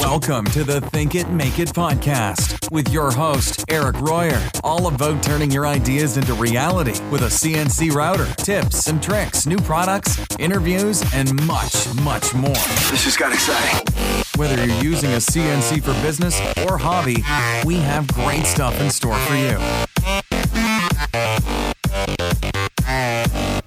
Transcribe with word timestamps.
Welcome 0.00 0.46
to 0.46 0.64
the 0.64 0.80
Think 0.80 1.14
It, 1.14 1.28
Make 1.28 1.58
It 1.58 1.68
podcast 1.68 2.70
with 2.70 2.88
your 2.88 3.10
host, 3.10 3.66
Eric 3.68 4.00
Royer. 4.00 4.40
All 4.64 4.86
about 4.86 5.22
turning 5.22 5.50
your 5.50 5.66
ideas 5.66 6.16
into 6.16 6.32
reality 6.32 6.98
with 7.10 7.20
a 7.20 7.26
CNC 7.26 7.92
router, 7.92 8.24
tips 8.36 8.86
and 8.86 9.02
tricks, 9.02 9.44
new 9.44 9.58
products, 9.58 10.18
interviews, 10.38 11.04
and 11.12 11.46
much, 11.46 11.86
much 11.96 12.32
more. 12.32 12.54
This 12.88 13.04
just 13.04 13.18
got 13.18 13.34
exciting. 13.34 13.86
Whether 14.36 14.64
you're 14.64 14.82
using 14.82 15.12
a 15.12 15.18
CNC 15.18 15.82
for 15.82 15.92
business 16.02 16.40
or 16.64 16.78
hobby, 16.78 17.22
we 17.66 17.76
have 17.76 18.08
great 18.08 18.46
stuff 18.46 18.80
in 18.80 18.88
store 18.88 19.18
for 19.18 19.34
you. 19.34 19.58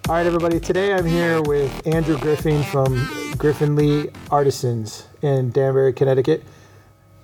All 0.10 0.16
right, 0.16 0.26
everybody. 0.26 0.60
Today 0.60 0.94
I'm 0.94 1.06
here 1.06 1.44
with 1.44 1.86
Andrew 1.86 2.18
Griffing 2.18 2.64
from 2.64 3.08
Griffin 3.38 3.76
Lee 3.76 4.10
Artisans 4.32 5.08
in 5.24 5.50
Danbury, 5.52 5.94
Connecticut. 5.94 6.44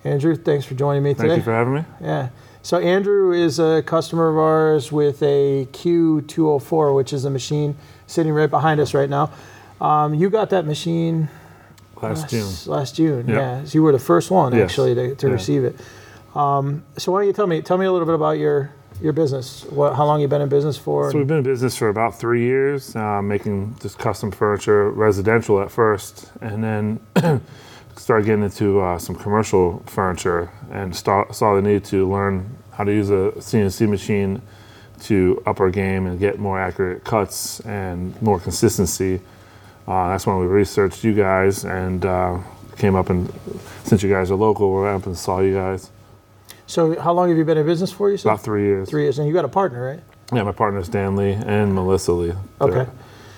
Andrew, 0.04 0.36
thanks 0.36 0.66
for 0.66 0.76
joining 0.76 1.04
me 1.04 1.14
today. 1.14 1.28
Thank 1.30 1.38
you 1.40 1.44
for 1.44 1.54
having 1.54 1.74
me. 1.74 1.84
Yeah. 2.02 2.30
So 2.62 2.78
Andrew 2.80 3.32
is 3.34 3.60
a 3.60 3.84
customer 3.86 4.30
of 4.30 4.38
ours 4.38 4.92
with 4.92 5.22
a 5.22 5.68
Q204, 5.72 6.96
which 6.96 7.14
is 7.14 7.26
a 7.26 7.30
machine 7.30 7.76
sitting 8.08 8.32
right 8.32 8.50
behind 8.50 8.80
us 8.80 8.94
right 8.94 9.10
now. 9.10 9.32
Um, 9.82 10.14
you 10.14 10.30
got 10.30 10.50
that 10.52 10.66
machine 10.66 11.30
Last 12.02 12.30
June. 12.30 12.48
Last 12.66 12.96
June, 12.96 13.28
Yeah. 13.28 13.36
yeah. 13.36 13.66
So 13.66 13.76
you 13.76 13.84
were 13.84 13.92
the 13.92 14.00
first 14.00 14.32
one 14.32 14.54
Yes. 14.54 14.70
actually 14.72 14.96
to, 14.96 15.16
to 15.16 15.28
Yeah. 15.28 15.34
receive 15.34 15.64
it. 15.66 15.76
Um, 16.34 16.84
so 16.98 17.12
why 17.12 17.20
don't 17.20 17.28
you 17.28 17.34
tell 17.34 17.48
me 17.48 17.62
tell 17.62 17.78
me 17.78 17.86
a 17.86 17.92
little 17.92 18.06
bit 18.06 18.16
about 18.16 18.38
your 18.38 18.72
your 19.02 19.12
business? 19.14 19.66
What, 19.70 19.96
how 19.96 20.06
long 20.06 20.22
you 20.22 20.28
been 20.30 20.42
in 20.42 20.48
business 20.50 20.78
for? 20.78 21.12
So 21.12 21.18
we've 21.18 21.28
been 21.28 21.38
in 21.40 21.44
business 21.44 21.76
for 21.76 21.90
about 21.90 22.18
three 22.18 22.44
years, 22.44 22.96
uh, 22.96 23.22
making 23.22 23.76
just 23.82 23.98
custom 24.00 24.32
furniture, 24.32 24.90
residential 24.92 25.62
at 25.62 25.72
first, 25.72 26.32
and 26.42 26.64
then 26.64 27.00
started 28.00 28.26
getting 28.26 28.44
into 28.44 28.80
uh, 28.82 28.98
some 28.98 29.16
commercial 29.16 29.84
furniture, 29.86 30.50
and 30.72 30.96
start, 30.96 31.36
saw 31.36 31.56
the 31.56 31.62
need 31.62 31.84
to 31.86 32.10
learn 32.10 32.58
how 32.72 32.84
to 32.84 32.92
use 32.92 33.10
a 33.10 33.32
CNC 33.38 33.90
machine 33.90 34.42
to 35.02 35.42
up 35.46 35.60
our 35.60 35.70
game 35.70 36.08
and 36.08 36.20
get 36.20 36.40
more 36.40 36.60
accurate 36.60 37.04
cuts 37.04 37.60
and 37.62 38.20
more 38.22 38.40
consistency. 38.40 39.22
Uh, 39.88 40.10
that's 40.10 40.26
when 40.28 40.40
we 40.40 40.46
researched 40.46 41.04
you 41.04 41.14
guys 41.14 41.66
and 41.66 42.06
uh, 42.06 42.38
came 42.78 42.96
up 42.96 43.10
and 43.10 43.32
since 43.84 44.04
you 44.04 44.10
guys 44.10 44.30
are 44.32 44.36
local, 44.36 44.74
we 44.74 44.84
went 44.84 44.96
up 44.96 45.06
and 45.06 45.18
saw 45.18 45.40
you 45.40 45.54
guys 45.54 45.90
so 46.70 47.00
how 47.00 47.14
long 47.14 47.30
have 47.30 47.38
you 47.38 47.44
been 47.44 47.58
in 47.58 47.66
business 47.66 47.92
for? 47.92 48.12
You 48.12 48.18
said 48.18 48.30
about 48.30 48.44
three 48.44 48.64
years. 48.64 48.88
three 48.88 49.02
years, 49.02 49.18
and 49.18 49.28
you 49.28 49.34
got 49.34 49.44
a 49.44 49.50
partner, 49.50 49.84
right? 49.84 50.00
Yeah, 50.32 50.44
my 50.44 50.52
partner's 50.52 50.88
Dan 50.88 51.16
Lee 51.16 51.32
and 51.32 51.74
Melissa 51.74 52.12
Lee. 52.12 52.34
Okay. 52.62 52.88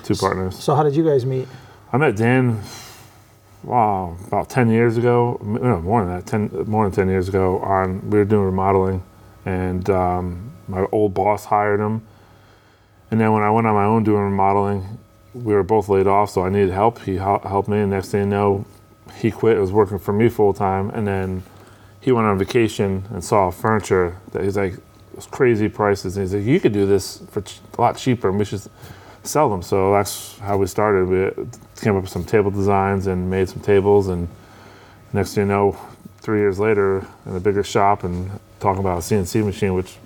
Two 0.03 0.15
partners. 0.15 0.61
So 0.61 0.75
how 0.75 0.83
did 0.83 0.97
you 0.97 1.05
guys 1.05 1.25
meet? 1.25 1.47
I 1.93 1.97
met 1.97 2.17
Dan, 2.17 2.61
wow, 3.63 4.17
about 4.27 4.49
10 4.49 4.69
years 4.69 4.97
ago. 4.97 5.39
No, 5.41 5.81
more 5.81 6.03
than 6.03 6.15
that, 6.15 6.25
10, 6.25 6.65
more 6.67 6.85
than 6.85 6.93
10 6.93 7.09
years 7.09 7.29
ago. 7.29 7.59
On 7.59 8.09
We 8.09 8.19
were 8.19 8.25
doing 8.25 8.45
remodeling, 8.45 9.03
and 9.45 9.89
um, 9.89 10.51
my 10.67 10.85
old 10.91 11.13
boss 11.13 11.45
hired 11.45 11.79
him. 11.79 12.01
And 13.09 13.19
then 13.19 13.33
when 13.33 13.43
I 13.43 13.51
went 13.51 13.67
on 13.67 13.75
my 13.75 13.85
own 13.85 14.03
doing 14.03 14.23
remodeling, 14.23 14.97
we 15.33 15.53
were 15.53 15.63
both 15.63 15.89
laid 15.89 16.07
off, 16.07 16.31
so 16.31 16.45
I 16.45 16.49
needed 16.49 16.71
help. 16.71 17.01
He 17.01 17.17
hel- 17.17 17.39
helped 17.39 17.69
me, 17.69 17.79
and 17.79 17.91
next 17.91 18.09
thing 18.09 18.21
you 18.21 18.27
know, 18.27 18.65
he 19.15 19.31
quit. 19.31 19.57
Was 19.57 19.71
working 19.71 19.99
for 19.99 20.13
me 20.13 20.29
full 20.29 20.53
time, 20.53 20.89
and 20.91 21.07
then 21.07 21.43
he 21.99 22.11
went 22.11 22.27
on 22.27 22.37
vacation 22.37 23.05
and 23.11 23.23
saw 23.23 23.51
furniture 23.51 24.17
that 24.31 24.43
he's 24.43 24.57
like, 24.57 24.73
it 24.73 25.15
was 25.15 25.27
crazy 25.27 25.69
prices. 25.69 26.17
And 26.17 26.25
he's 26.25 26.33
like, 26.33 26.45
you 26.45 26.59
could 26.59 26.73
do 26.73 26.85
this 26.85 27.21
for 27.29 27.43
a 27.77 27.81
lot 27.81 27.97
cheaper, 27.97 28.29
and 28.29 28.39
we 28.39 28.45
should 28.45 28.61
sell 29.23 29.49
them. 29.49 29.61
So 29.61 29.91
that's 29.91 30.37
how 30.39 30.57
we 30.57 30.67
started. 30.67 31.07
We 31.07 31.45
came 31.81 31.95
up 31.95 32.03
with 32.03 32.11
some 32.11 32.23
table 32.23 32.51
designs 32.51 33.07
and 33.07 33.29
made 33.29 33.49
some 33.49 33.61
tables, 33.61 34.07
and 34.07 34.27
next 35.13 35.35
thing 35.35 35.43
you 35.47 35.53
know, 35.53 35.77
three 36.19 36.39
years 36.39 36.59
later, 36.59 37.05
in 37.25 37.35
a 37.35 37.39
bigger 37.39 37.63
shop 37.63 38.03
and 38.03 38.29
talking 38.59 38.79
about 38.79 38.97
a 38.97 39.01
CNC 39.01 39.43
machine, 39.45 39.73
which 39.73 39.97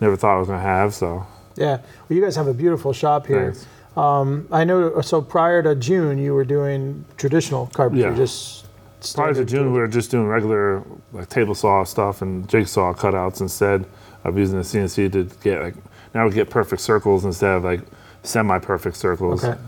never 0.00 0.16
thought 0.16 0.36
I 0.36 0.38
was 0.38 0.48
going 0.48 0.60
to 0.60 0.66
have. 0.66 0.94
So 0.94 1.26
Yeah. 1.56 1.78
Well, 2.08 2.16
you 2.16 2.22
guys 2.22 2.36
have 2.36 2.46
a 2.46 2.54
beautiful 2.54 2.92
shop 2.92 3.26
here. 3.26 3.52
thanks. 3.52 3.66
Um, 3.96 4.46
I 4.52 4.62
know. 4.64 5.00
So 5.00 5.20
prior 5.20 5.62
to 5.62 5.74
June, 5.74 6.18
you 6.18 6.32
were 6.32 6.44
doing 6.44 7.04
traditional 7.16 7.66
carpentry, 7.72 8.08
Yeah. 8.10 8.16
just 8.16 8.66
Prior 9.14 9.32
to 9.34 9.44
June, 9.44 9.72
we 9.72 9.78
were 9.78 9.86
just 9.88 10.10
doing 10.10 10.26
regular 10.26 10.82
like 11.12 11.28
table 11.28 11.54
saw 11.54 11.84
stuff 11.84 12.20
and 12.22 12.48
jigsaw 12.48 12.92
cutouts 12.92 13.40
instead 13.40 13.86
of 14.24 14.36
using 14.36 14.58
the 14.58 14.64
CNC 14.64 15.12
to 15.12 15.24
get 15.42 15.62
like 15.62 15.74
now 16.14 16.26
we 16.26 16.32
get 16.32 16.50
perfect 16.50 16.82
circles 16.82 17.24
instead 17.24 17.50
of 17.56 17.62
like 17.64 17.80
semi-perfect 18.22 18.96
circles. 18.96 19.44
Okay. 19.44 19.58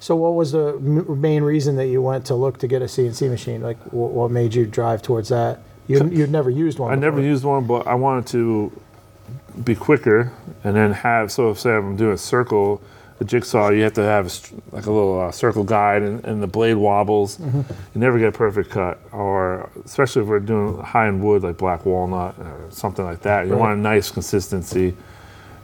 So 0.00 0.14
what 0.14 0.34
was 0.34 0.52
the 0.52 0.74
m- 0.76 1.20
main 1.20 1.42
reason 1.42 1.76
that 1.76 1.88
you 1.88 2.00
went 2.00 2.24
to 2.26 2.34
look 2.34 2.58
to 2.58 2.68
get 2.68 2.82
a 2.82 2.84
CNC 2.86 3.28
machine? 3.28 3.62
Like, 3.62 3.80
wh- 3.90 3.94
what 4.14 4.30
made 4.30 4.54
you 4.54 4.64
drive 4.66 5.02
towards 5.02 5.28
that? 5.30 5.60
You 5.88 6.06
you'd 6.08 6.30
never 6.30 6.50
used 6.50 6.78
one. 6.78 6.92
I 6.92 6.96
never 6.96 7.20
used 7.20 7.44
one, 7.44 7.66
but 7.66 7.86
I 7.86 7.94
wanted 7.94 8.26
to 8.28 8.70
be 9.64 9.74
quicker 9.74 10.32
and 10.62 10.76
then 10.76 10.92
have. 10.92 11.32
So 11.32 11.50
if 11.50 11.58
say 11.58 11.70
I'm 11.74 11.96
doing 11.96 12.12
a 12.12 12.18
circle, 12.18 12.80
a 13.20 13.24
jigsaw, 13.24 13.70
you 13.70 13.82
have 13.84 13.94
to 13.94 14.02
have 14.02 14.26
a, 14.26 14.76
like 14.76 14.84
a 14.86 14.90
little 14.92 15.18
uh, 15.20 15.32
circle 15.32 15.64
guide, 15.64 16.02
and, 16.02 16.22
and 16.24 16.42
the 16.42 16.46
blade 16.46 16.74
wobbles. 16.74 17.38
Mm-hmm. 17.38 17.58
You 17.94 18.00
never 18.00 18.18
get 18.18 18.28
a 18.28 18.32
perfect 18.32 18.70
cut, 18.70 19.00
or 19.12 19.68
especially 19.84 20.22
if 20.22 20.28
we're 20.28 20.40
doing 20.40 20.78
high 20.78 21.08
end 21.08 21.22
wood 21.24 21.42
like 21.42 21.56
black 21.56 21.86
walnut 21.86 22.38
or 22.38 22.66
something 22.70 23.04
like 23.04 23.22
that. 23.22 23.46
You 23.46 23.52
Right. 23.54 23.60
want 23.60 23.78
a 23.78 23.82
nice 23.82 24.10
consistency, 24.10 24.94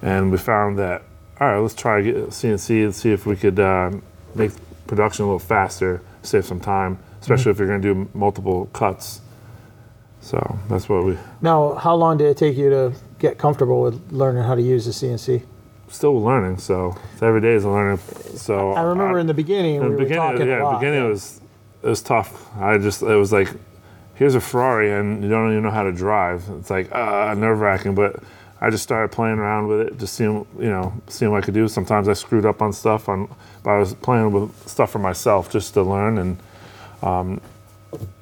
and 0.02 0.32
we 0.32 0.38
found 0.38 0.78
that. 0.78 1.02
All 1.40 1.48
right, 1.48 1.58
let's 1.58 1.74
try 1.74 2.00
CNC 2.02 2.84
and 2.84 2.94
see 2.94 3.10
if 3.10 3.26
we 3.26 3.36
could 3.36 3.58
uh, 3.58 3.90
make 4.34 4.52
production 4.86 5.24
a 5.24 5.26
little 5.26 5.38
faster, 5.38 6.00
save 6.22 6.44
some 6.44 6.60
time, 6.60 6.98
especially 7.20 7.50
if 7.50 7.58
you're 7.58 7.66
going 7.66 7.82
to 7.82 7.94
do 7.94 8.10
multiple 8.14 8.66
cuts. 8.66 9.20
So 10.20 10.58
that's 10.68 10.88
what 10.88 11.04
we 11.04 11.18
Now, 11.42 11.74
how 11.74 11.94
long 11.96 12.16
did 12.18 12.28
it 12.28 12.36
take 12.36 12.56
you 12.56 12.70
to 12.70 12.92
get 13.18 13.36
comfortable 13.36 13.82
with 13.82 14.12
learning 14.12 14.44
how 14.44 14.54
to 14.54 14.62
use 14.62 14.86
the 14.86 14.92
CNC? 14.92 15.42
still 15.88 16.20
learning. 16.20 16.58
So 16.58 16.96
every 17.22 17.40
day 17.40 17.52
is 17.52 17.64
a 17.64 17.68
learning. 17.70 17.98
So 18.36 18.72
I 18.72 18.82
remember 18.82 19.18
in 19.18 19.26
the 19.26 19.34
beginning 19.34 19.76
in 19.76 19.82
we 19.82 19.88
the 19.88 19.92
were 19.92 19.98
beginning, 19.98 20.32
talking 20.32 20.48
yeah, 20.48 20.62
lot. 20.62 20.80
beginning 20.80 21.04
it 21.04 21.08
was 21.08 21.40
it 21.82 21.88
was 21.88 22.02
tough. 22.02 22.54
I 22.56 22.78
just 22.78 23.02
it 23.02 23.14
was 23.16 23.32
like, 23.32 23.48
here's 24.14 24.34
a 24.34 24.40
Ferrari 24.40 24.92
and 24.92 25.22
you 25.22 25.30
don't 25.30 25.50
even 25.50 25.62
know 25.62 25.70
how 25.70 25.82
to 25.84 25.92
drive. 25.92 26.44
It's 26.58 26.70
like 26.70 26.92
uh, 26.92 27.34
nerve 27.34 27.60
wracking, 27.60 27.94
but. 27.94 28.22
I 28.60 28.70
just 28.70 28.82
started 28.82 29.10
playing 29.12 29.38
around 29.38 29.66
with 29.68 29.80
it, 29.80 29.98
just 29.98 30.14
seeing, 30.14 30.46
you 30.58 30.70
know, 30.70 30.92
seeing 31.08 31.30
what 31.30 31.42
I 31.42 31.44
could 31.44 31.54
do. 31.54 31.68
Sometimes 31.68 32.08
I 32.08 32.12
screwed 32.14 32.46
up 32.46 32.62
on 32.62 32.72
stuff, 32.72 33.08
on, 33.08 33.28
but 33.62 33.70
I 33.70 33.78
was 33.78 33.94
playing 33.94 34.32
with 34.32 34.68
stuff 34.68 34.90
for 34.92 34.98
myself 35.00 35.50
just 35.50 35.74
to 35.74 35.82
learn, 35.82 36.18
and 36.18 36.38
um, 37.02 37.40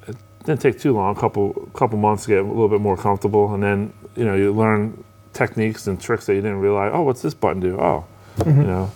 it 0.07 0.17
didn't 0.45 0.59
take 0.61 0.79
too 0.79 0.93
long, 0.93 1.15
a 1.15 1.19
couple 1.19 1.53
couple 1.73 1.97
months 1.97 2.23
to 2.23 2.29
get 2.29 2.39
a 2.39 2.43
little 2.43 2.67
bit 2.67 2.81
more 2.81 2.97
comfortable, 2.97 3.53
and 3.53 3.63
then 3.63 3.93
you 4.15 4.25
know 4.25 4.35
you 4.35 4.51
learn 4.51 5.01
techniques 5.33 5.87
and 5.87 5.99
tricks 6.01 6.25
that 6.25 6.35
you 6.35 6.41
didn't 6.41 6.59
realize. 6.59 6.91
Oh, 6.93 7.01
what's 7.03 7.21
this 7.21 7.33
button 7.33 7.59
do? 7.61 7.79
Oh, 7.79 8.05
Mm-hmm. 8.37 8.61
you 8.61 8.67
know, 8.67 8.91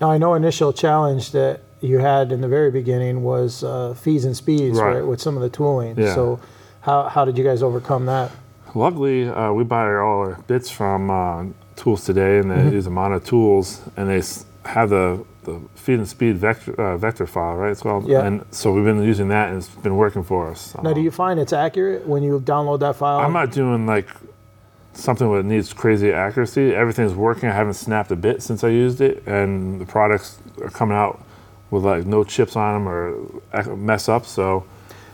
Now, 0.00 0.10
I 0.10 0.18
know 0.18 0.34
initial 0.34 0.72
challenge 0.72 1.32
that 1.32 1.60
you 1.80 1.98
had 1.98 2.30
in 2.32 2.40
the 2.42 2.48
very 2.48 2.70
beginning 2.70 3.22
was 3.22 3.64
uh, 3.64 3.94
fees 3.94 4.24
and 4.26 4.36
speeds, 4.36 4.78
right. 4.78 4.96
Right. 4.96 5.06
with 5.06 5.20
some 5.20 5.36
of 5.36 5.42
the 5.42 5.48
tooling. 5.48 5.98
Yeah. 5.98 6.14
So, 6.14 6.40
how, 6.82 7.04
how 7.04 7.24
did 7.24 7.38
you 7.38 7.44
guys 7.44 7.62
overcome 7.62 8.06
that? 8.06 8.30
Luckily, 8.74 9.28
uh, 9.28 9.52
we 9.52 9.64
buy 9.64 9.84
all 9.96 10.20
our 10.20 10.34
bits 10.46 10.70
from 10.70 11.10
uh, 11.10 11.44
Tools 11.76 12.04
Today, 12.04 12.38
and 12.38 12.50
they 12.50 12.56
Mm-hmm. 12.56 12.72
use 12.74 12.86
Amana 12.86 13.20
Tools, 13.20 13.80
and 13.96 14.08
they 14.08 14.22
have 14.68 14.90
the, 14.90 15.24
the 15.44 15.60
feed 15.74 15.98
and 15.98 16.08
speed 16.08 16.36
vector, 16.36 16.74
uh, 16.80 16.96
vector 16.98 17.26
file, 17.26 17.54
right? 17.56 17.76
Called. 17.78 18.08
Yeah. 18.08 18.26
And 18.26 18.44
so 18.50 18.72
we've 18.72 18.84
been 18.84 19.02
using 19.02 19.28
that, 19.28 19.48
and 19.48 19.58
it's 19.58 19.68
been 19.68 19.96
working 19.96 20.24
for 20.24 20.50
us. 20.50 20.74
Now, 20.82 20.92
do 20.92 21.00
Um, 21.00 21.04
you 21.04 21.10
find 21.10 21.38
it's 21.40 21.52
accurate 21.52 22.06
when 22.06 22.22
you 22.22 22.40
download 22.40 22.80
that 22.80 22.96
file? 22.96 23.20
I'm 23.20 23.32
not 23.32 23.52
doing 23.52 23.86
like 23.86 24.08
something 24.92 25.30
that 25.34 25.44
needs 25.44 25.72
crazy 25.72 26.12
accuracy. 26.12 26.74
Everything's 26.74 27.14
working. 27.14 27.48
I 27.48 27.52
haven't 27.52 27.74
snapped 27.74 28.10
a 28.10 28.16
bit 28.16 28.42
since 28.42 28.64
I 28.64 28.68
used 28.68 29.00
it, 29.00 29.22
and 29.26 29.80
the 29.80 29.86
products 29.86 30.38
are 30.62 30.70
coming 30.70 30.96
out 30.96 31.22
with 31.70 31.84
like 31.84 32.04
no 32.06 32.24
chips 32.24 32.56
on 32.56 32.84
them 32.84 32.88
or 32.88 33.76
mess 33.76 34.08
up. 34.08 34.26
So 34.26 34.64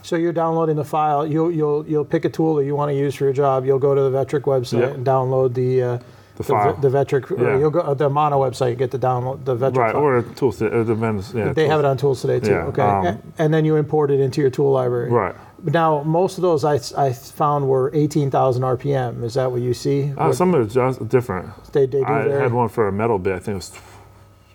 So 0.02 0.16
you're 0.16 0.32
downloading 0.32 0.76
the 0.76 0.84
file. 0.84 1.26
You'll 1.26 1.50
you'll 1.50 1.86
you'll 1.86 2.04
pick 2.04 2.24
a 2.24 2.28
tool 2.28 2.56
that 2.56 2.64
you 2.64 2.74
want 2.74 2.90
to 2.90 2.96
use 2.96 3.14
for 3.14 3.24
your 3.24 3.32
job. 3.32 3.64
You'll 3.64 3.78
go 3.78 3.94
to 3.94 4.00
the 4.02 4.10
Vectric 4.10 4.42
website 4.42 4.80
Yep. 4.80 4.94
and 4.96 5.06
download 5.06 5.54
the 5.54 5.82
uh, 5.82 5.98
the 6.36 6.42
file, 6.44 6.74
the, 6.76 6.88
Vectric. 6.88 7.30
Yeah. 7.38 7.58
you'll 7.58 7.70
go 7.70 7.80
uh, 7.80 7.94
the 7.94 8.06
Amana 8.06 8.36
website. 8.36 8.70
And 8.70 8.78
get 8.78 8.90
the 8.90 8.98
download 8.98 9.44
the 9.44 9.54
Vectric. 9.54 9.76
right? 9.76 9.92
file. 9.92 10.02
Or 10.02 10.22
Tools. 10.22 10.58
Today, 10.58 10.76
It 10.80 10.84
depends. 10.86 11.32
Yeah, 11.34 11.52
they 11.52 11.68
have 11.68 11.78
it 11.78 11.84
on 11.86 11.96
tools 11.96 12.20
today 12.20 12.40
too. 12.40 12.50
Yeah, 12.50 12.64
okay, 12.64 12.82
um, 12.82 13.22
and 13.38 13.54
then 13.54 13.64
you 13.64 13.76
import 13.76 14.10
it 14.10 14.18
into 14.18 14.40
your 14.40 14.50
tool 14.50 14.72
library. 14.72 15.10
Right. 15.10 15.34
But 15.64 15.72
now 15.74 16.02
most 16.02 16.38
of 16.38 16.42
those 16.42 16.64
I, 16.64 16.80
I 17.00 17.12
found 17.12 17.68
were 17.68 17.88
18,000 17.94 18.62
RPM. 18.64 19.22
Is 19.22 19.34
that 19.34 19.52
what 19.52 19.60
you 19.60 19.72
see? 19.74 20.10
Uh, 20.10 20.26
What 20.26 20.34
some 20.36 20.52
of 20.54 20.62
it's 20.64 20.74
just 20.74 21.08
different. 21.08 21.48
they, 21.72 21.86
they 21.86 22.00
do 22.00 22.04
I 22.04 22.24
vary? 22.26 22.42
had 22.42 22.52
one 22.52 22.68
for 22.68 22.88
a 22.88 22.92
metal 22.92 23.20
bit. 23.20 23.34
I 23.34 23.38
think 23.38 23.52
it 23.52 23.54
was 23.56 23.72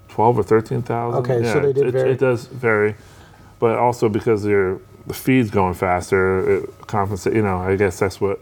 twelve 0.09 0.38
or 0.38 0.43
thirteen 0.43 0.81
thousand. 0.81 1.19
Okay, 1.21 1.41
so 1.53 1.61
they 1.61 1.71
did 1.71 1.88
it, 1.88 1.91
vary. 1.91 2.11
It 2.11 2.19
does 2.19 2.47
vary, 2.47 2.95
but 3.59 3.77
also 3.77 4.09
because 4.09 4.43
your 4.45 4.81
the 5.07 5.13
feed's 5.13 5.50
going 5.50 5.74
faster, 5.74 6.57
it 6.57 6.88
compensates. 6.88 7.36
You 7.36 7.42
know, 7.42 7.57
I 7.57 7.75
guess 7.75 8.00
that's 8.00 8.21
what 8.21 8.39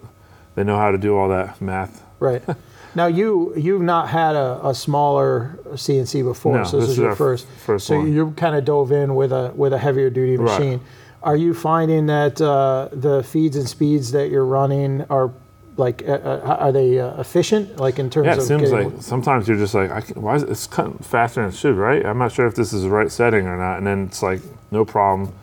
they 0.56 0.64
know 0.64 0.78
how 0.78 0.92
to 0.92 0.98
do 0.98 1.16
all 1.18 1.30
that 1.30 1.62
math. 1.62 2.04
Right. 2.20 2.44
Now 2.96 3.08
you 3.08 3.54
you've 3.58 3.82
not 3.82 4.08
had 4.08 4.38
a, 4.38 4.70
a 4.70 4.74
smaller 4.74 5.60
CNC 5.72 6.24
before, 6.24 6.60
No, 6.60 6.64
so 6.64 6.80
this, 6.80 6.92
is 6.92 6.98
your 6.98 7.10
our 7.10 7.16
first. 7.18 7.46
first 7.66 7.88
so 7.88 7.98
one. 7.98 8.14
you 8.14 8.32
kind 8.38 8.56
of 8.56 8.64
dove 8.64 8.94
in 8.94 9.16
with 9.16 9.34
a 9.34 9.52
with 9.54 9.74
a 9.74 9.78
heavier 9.78 10.10
duty 10.10 10.38
machine. 10.42 10.78
Right. 10.80 10.82
Are 11.22 11.36
you 11.36 11.54
finding 11.54 12.06
that 12.06 12.40
uh, 12.40 12.88
the 12.94 13.22
feeds 13.22 13.58
and 13.58 13.68
speeds 13.68 14.14
that 14.14 14.30
you're 14.30 14.46
running 14.46 15.02
are 15.10 15.34
like 15.76 16.04
uh, 16.08 16.12
uh, 16.14 16.58
are 16.60 16.72
they 16.72 16.98
uh, 17.00 17.20
efficient? 17.20 17.78
Like 17.82 18.00
in 18.00 18.10
terms 18.10 18.28
Yeah, 18.28 18.34
it 18.36 18.38
of 18.40 18.46
seems 18.46 18.72
like 18.72 18.88
sometimes 19.02 19.50
you're 19.50 19.58
just 19.58 19.74
like, 19.74 19.92
I 19.92 20.00
can, 20.00 20.22
why 20.22 20.36
is 20.36 20.44
it, 20.44 20.50
it's 20.50 20.66
cutting 20.66 20.98
faster 21.00 21.42
than 21.42 21.50
it 21.50 21.56
should, 21.56 21.76
right? 21.76 22.06
I'm 22.06 22.18
not 22.18 22.32
sure 22.32 22.48
if 22.48 22.56
this 22.56 22.72
is 22.72 22.84
the 22.84 22.90
right 22.90 23.12
setting 23.12 23.46
or 23.46 23.58
not. 23.58 23.78
And 23.78 23.86
then 23.88 24.06
it's 24.06 24.24
like, 24.24 24.40
no 24.72 24.86
problem. 24.86 25.34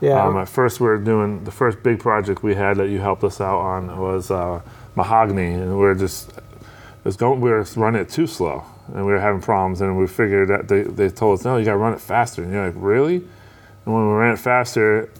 Yeah. 0.00 0.24
Um, 0.24 0.36
at 0.38 0.48
first, 0.48 0.80
we 0.80 0.86
were 0.86 0.98
doing 0.98 1.44
the 1.44 1.50
first 1.50 1.82
big 1.82 2.00
project 2.00 2.42
we 2.42 2.54
had 2.54 2.76
that 2.78 2.88
you 2.88 2.98
helped 2.98 3.24
us 3.24 3.40
out 3.40 3.58
on 3.58 3.98
was 3.98 4.30
uh, 4.30 4.60
mahogany, 4.94 5.52
and 5.52 5.70
we 5.70 5.76
were 5.76 5.94
just 5.94 6.30
it 6.30 7.04
was 7.04 7.16
going. 7.16 7.40
We 7.40 7.50
were 7.50 7.66
running 7.76 8.00
it 8.00 8.08
too 8.08 8.26
slow, 8.26 8.64
and 8.94 9.06
we 9.06 9.12
were 9.12 9.20
having 9.20 9.40
problems. 9.40 9.80
And 9.80 9.98
we 9.98 10.06
figured 10.06 10.48
that 10.48 10.68
they, 10.68 10.82
they 10.82 11.08
told 11.08 11.38
us, 11.38 11.44
no, 11.44 11.56
you 11.56 11.64
got 11.64 11.72
to 11.72 11.78
run 11.78 11.92
it 11.92 12.00
faster. 12.00 12.42
And 12.42 12.52
you're 12.52 12.66
like, 12.66 12.74
really? 12.76 13.16
And 13.16 13.94
when 13.94 14.06
we 14.08 14.14
ran 14.14 14.34
it 14.34 14.38
faster, 14.38 15.10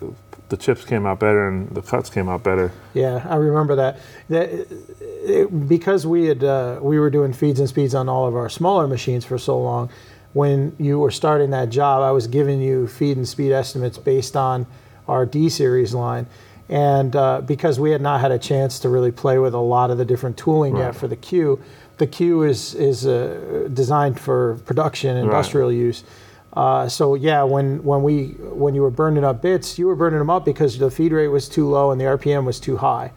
the 0.51 0.57
chips 0.57 0.85
came 0.85 1.07
out 1.07 1.21
better 1.21 1.49
and 1.49 1.71
the 1.71 1.81
cuts 1.81 2.11
came 2.11 2.29
out 2.29 2.43
better. 2.43 2.73
Yeah, 2.93 3.25
I 3.29 3.37
remember 3.37 3.77
that. 3.77 3.99
that 4.29 4.51
it, 5.01 5.69
because 5.69 6.07
we 6.07 6.27
had 6.27 6.45
uh, 6.45 6.79
we 6.83 6.99
were 6.99 7.11
doing 7.11 7.33
feeds 7.33 7.61
and 7.61 7.69
speeds 7.69 7.95
on 7.95 8.09
all 8.09 8.27
of 8.27 8.37
our 8.37 8.49
smaller 8.49 8.87
machines 8.87 9.25
for 9.25 9.39
so 9.39 9.59
long. 9.61 9.91
When 10.33 10.77
you 10.79 10.99
were 10.99 11.11
starting 11.11 11.51
that 11.51 11.71
job, 11.71 12.03
I 12.03 12.13
was 12.13 12.27
giving 12.29 12.61
you 12.61 12.87
feed 12.87 13.17
and 13.17 13.27
speed 13.27 13.53
estimates 13.53 13.99
based 13.99 14.37
on 14.37 14.67
our 15.09 15.27
D 15.27 15.49
series 15.49 15.93
line, 15.93 16.27
and 16.69 17.17
uh, 17.17 17.41
because 17.41 17.81
we 17.81 17.91
had 17.91 18.01
not 18.01 18.21
had 18.21 18.31
a 18.31 18.39
chance 18.39 18.79
to 18.81 18.89
really 18.89 19.11
play 19.11 19.39
with 19.39 19.55
a 19.55 19.59
lot 19.59 19.91
of 19.91 19.99
the 19.99 20.05
different 20.05 20.37
tooling 20.37 20.77
yet 20.77 20.95
for 20.95 21.09
the 21.09 21.17
Q, 21.17 21.59
the 21.99 22.07
Q 22.07 22.45
is 22.45 22.75
is 22.75 23.07
uh, 23.07 23.69
designed 23.73 24.21
for 24.21 24.57
production 24.67 25.17
industrial 25.17 25.73
use. 25.73 26.05
Uh, 26.53 26.89
so 26.89 27.15
yeah, 27.15 27.43
when 27.43 27.83
when 27.83 28.03
we 28.03 28.29
when 28.39 28.75
you 28.75 28.83
were 28.83 28.91
burning 28.91 29.25
up 29.25 29.43
bits, 29.43 29.79
you 29.79 29.87
were 29.87 29.97
burning 29.97 30.19
them 30.21 30.31
up 30.31 30.45
because 30.45 30.79
the 30.79 30.91
feed 30.91 31.13
rate 31.13 31.29
was 31.29 31.49
too 31.49 31.69
low 31.69 31.91
and 31.91 32.01
the 32.01 32.05
RPM 32.05 32.45
was 32.45 32.61
too 32.61 32.77
high. 32.77 33.13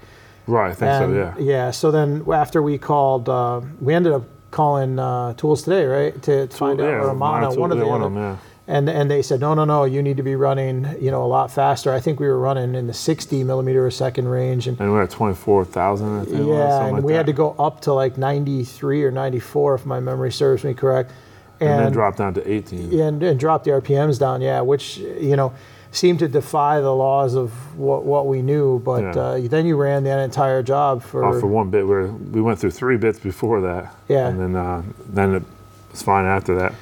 Right, 0.45 0.71
I 0.71 0.73
think 0.73 0.91
And, 0.91 1.13
so. 1.13 1.17
Yeah. 1.17 1.35
Yeah. 1.39 1.71
So 1.71 1.89
then 1.91 2.25
after 2.31 2.61
we 2.61 2.77
called, 2.77 3.29
uh, 3.29 3.61
we 3.79 3.93
ended 3.93 4.13
up 4.13 4.23
calling 4.53 4.97
uh, 4.99 5.33
Tools 5.33 5.63
Today, 5.63 5.85
right, 5.85 6.21
to 6.23 6.47
find 6.47 6.79
out 6.79 6.87
or 6.87 7.09
Amana, 7.09 7.53
one 7.53 7.71
of 7.71 7.77
the 7.77 7.85
one 7.85 8.01
other. 8.01 8.13
them, 8.13 8.23
yeah. 8.23 8.37
And 8.65 8.87
and 8.89 9.11
they 9.11 9.21
said 9.21 9.41
no, 9.41 9.53
no, 9.53 9.65
no, 9.65 9.83
you 9.83 10.01
need 10.01 10.15
to 10.15 10.23
be 10.23 10.35
running, 10.35 10.87
you 11.01 11.11
know, 11.11 11.21
a 11.21 11.27
lot 11.27 11.51
faster. 11.51 11.91
I 11.91 11.99
think 11.99 12.21
we 12.21 12.27
were 12.27 12.39
running 12.39 12.75
in 12.75 12.87
the 12.87 12.93
60 12.93 13.43
millimeter 13.43 13.85
a 13.85 13.91
second 13.91 14.29
range, 14.29 14.67
and 14.67 14.79
And 14.79 14.89
we're 14.93 15.03
at 15.03 15.09
24,000, 15.09 16.21
I 16.21 16.23
think. 16.23 16.47
yeah, 16.47 16.85
and 16.85 16.95
like 16.95 17.03
we 17.03 17.11
had 17.11 17.25
to 17.25 17.33
go 17.33 17.55
up 17.59 17.81
to 17.81 17.93
like 17.93 18.17
93 18.17 19.03
or 19.03 19.11
94 19.11 19.75
if 19.75 19.85
my 19.85 19.99
memory 19.99 20.31
serves 20.31 20.63
me 20.63 20.73
correct. 20.73 21.11
And 21.59 21.79
then 21.85 21.91
drop 21.91 22.15
down 22.15 22.33
to 22.35 22.49
18. 22.49 22.99
and, 22.99 23.21
and 23.23 23.39
drop 23.39 23.63
the 23.65 23.71
RPMs 23.71 24.17
down, 24.17 24.39
yeah, 24.41 24.61
which 24.61 24.97
you 24.97 25.35
know 25.35 25.51
seemed 25.93 26.19
to 26.19 26.27
defy 26.27 26.81
the 26.81 26.93
laws 26.93 27.35
of 27.35 27.51
what, 27.77 28.03
what 28.03 28.25
we 28.27 28.41
knew. 28.41 28.79
But 28.79 29.03
Yeah. 29.03 29.21
uh, 29.21 29.39
then 29.43 29.65
you 29.65 29.77
ran 29.77 30.03
that 30.03 30.19
entire 30.19 30.61
job 30.63 31.01
for, 31.03 31.23
off 31.23 31.39
for 31.39 31.47
one 31.47 31.69
bit. 31.69 31.87
Where 31.87 32.07
we 32.07 32.41
went 32.41 32.59
through 32.59 32.71
three 32.71 32.97
bits 32.97 33.19
before 33.19 33.61
that. 33.61 33.93
Yeah. 34.09 34.27
And 34.27 34.39
then 34.39 34.55
uh, 34.55 34.81
then 35.07 35.35
it 35.35 35.43
was 35.91 36.01
fine 36.01 36.25
after 36.25 36.55
that. 36.55 36.73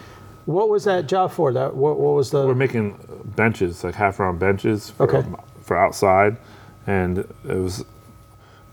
what 0.45 0.69
was 0.69 0.85
that 0.85 1.07
job 1.07 1.31
for? 1.31 1.51
That 1.53 1.75
what, 1.75 1.99
what 1.99 2.15
was 2.15 2.31
the 2.31 2.47
We're 2.47 2.55
making 2.55 2.97
benches, 3.35 3.83
like 3.83 3.95
half 3.95 4.17
round 4.19 4.39
benches 4.39 4.89
for, 4.91 5.03
Okay. 5.03 5.27
for 5.61 5.77
outside, 5.77 6.37
and 6.87 7.19
it 7.19 7.27
was 7.57 7.83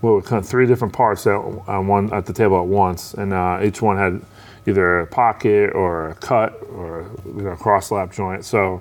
well, 0.00 0.14
we 0.14 0.22
cut 0.22 0.46
three 0.46 0.66
different 0.66 0.94
parts 0.94 1.26
at, 1.26 1.34
on 1.34 1.88
one 1.88 2.12
at 2.12 2.26
the 2.26 2.32
table 2.32 2.56
at 2.60 2.66
once, 2.66 3.12
and 3.14 3.32
uh, 3.32 3.58
each 3.62 3.82
one 3.82 3.96
had 3.96 4.22
either 4.68 5.00
a 5.00 5.06
pocket 5.08 5.72
or 5.74 6.10
a 6.10 6.14
cut 6.14 6.50
or 6.72 7.10
you 7.26 7.42
know, 7.42 7.50
a 7.50 7.56
cross 7.56 7.90
lap 7.90 8.12
joint. 8.12 8.44
So. 8.44 8.80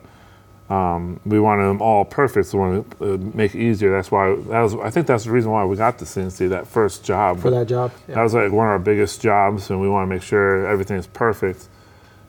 Um, 0.69 1.19
we 1.25 1.39
wanted 1.39 1.63
them 1.63 1.81
all 1.81 2.03
perfect, 2.03 2.47
so 2.47 2.57
we 2.57 2.63
wanted 2.63 2.91
to 2.91 3.13
uh, 3.13 3.17
make 3.33 3.55
it 3.55 3.61
easier. 3.61 3.91
That's 3.91 4.11
why 4.11 4.35
that 4.35 4.61
was. 4.61 4.75
I 4.75 4.89
think 4.89 5.07
that's 5.07 5.23
the 5.23 5.31
reason 5.31 5.49
why 5.49 5.63
we 5.63 5.77
got 5.77 5.97
the 5.97 6.05
CNC 6.05 6.49
that 6.49 6.67
first 6.67 7.05
job. 7.05 7.39
for 7.39 7.49
that 7.51 7.67
job? 7.67 7.93
That 8.07 8.21
was 8.21 8.33
like 8.33 8.51
one 8.51 8.67
of 8.67 8.71
our 8.71 8.79
biggest 8.79 9.21
jobs, 9.21 9.69
and 9.69 9.79
we 9.79 9.87
want 9.87 10.09
to 10.09 10.13
make 10.13 10.23
sure 10.23 10.67
everything's 10.67 11.07
perfect. 11.07 11.69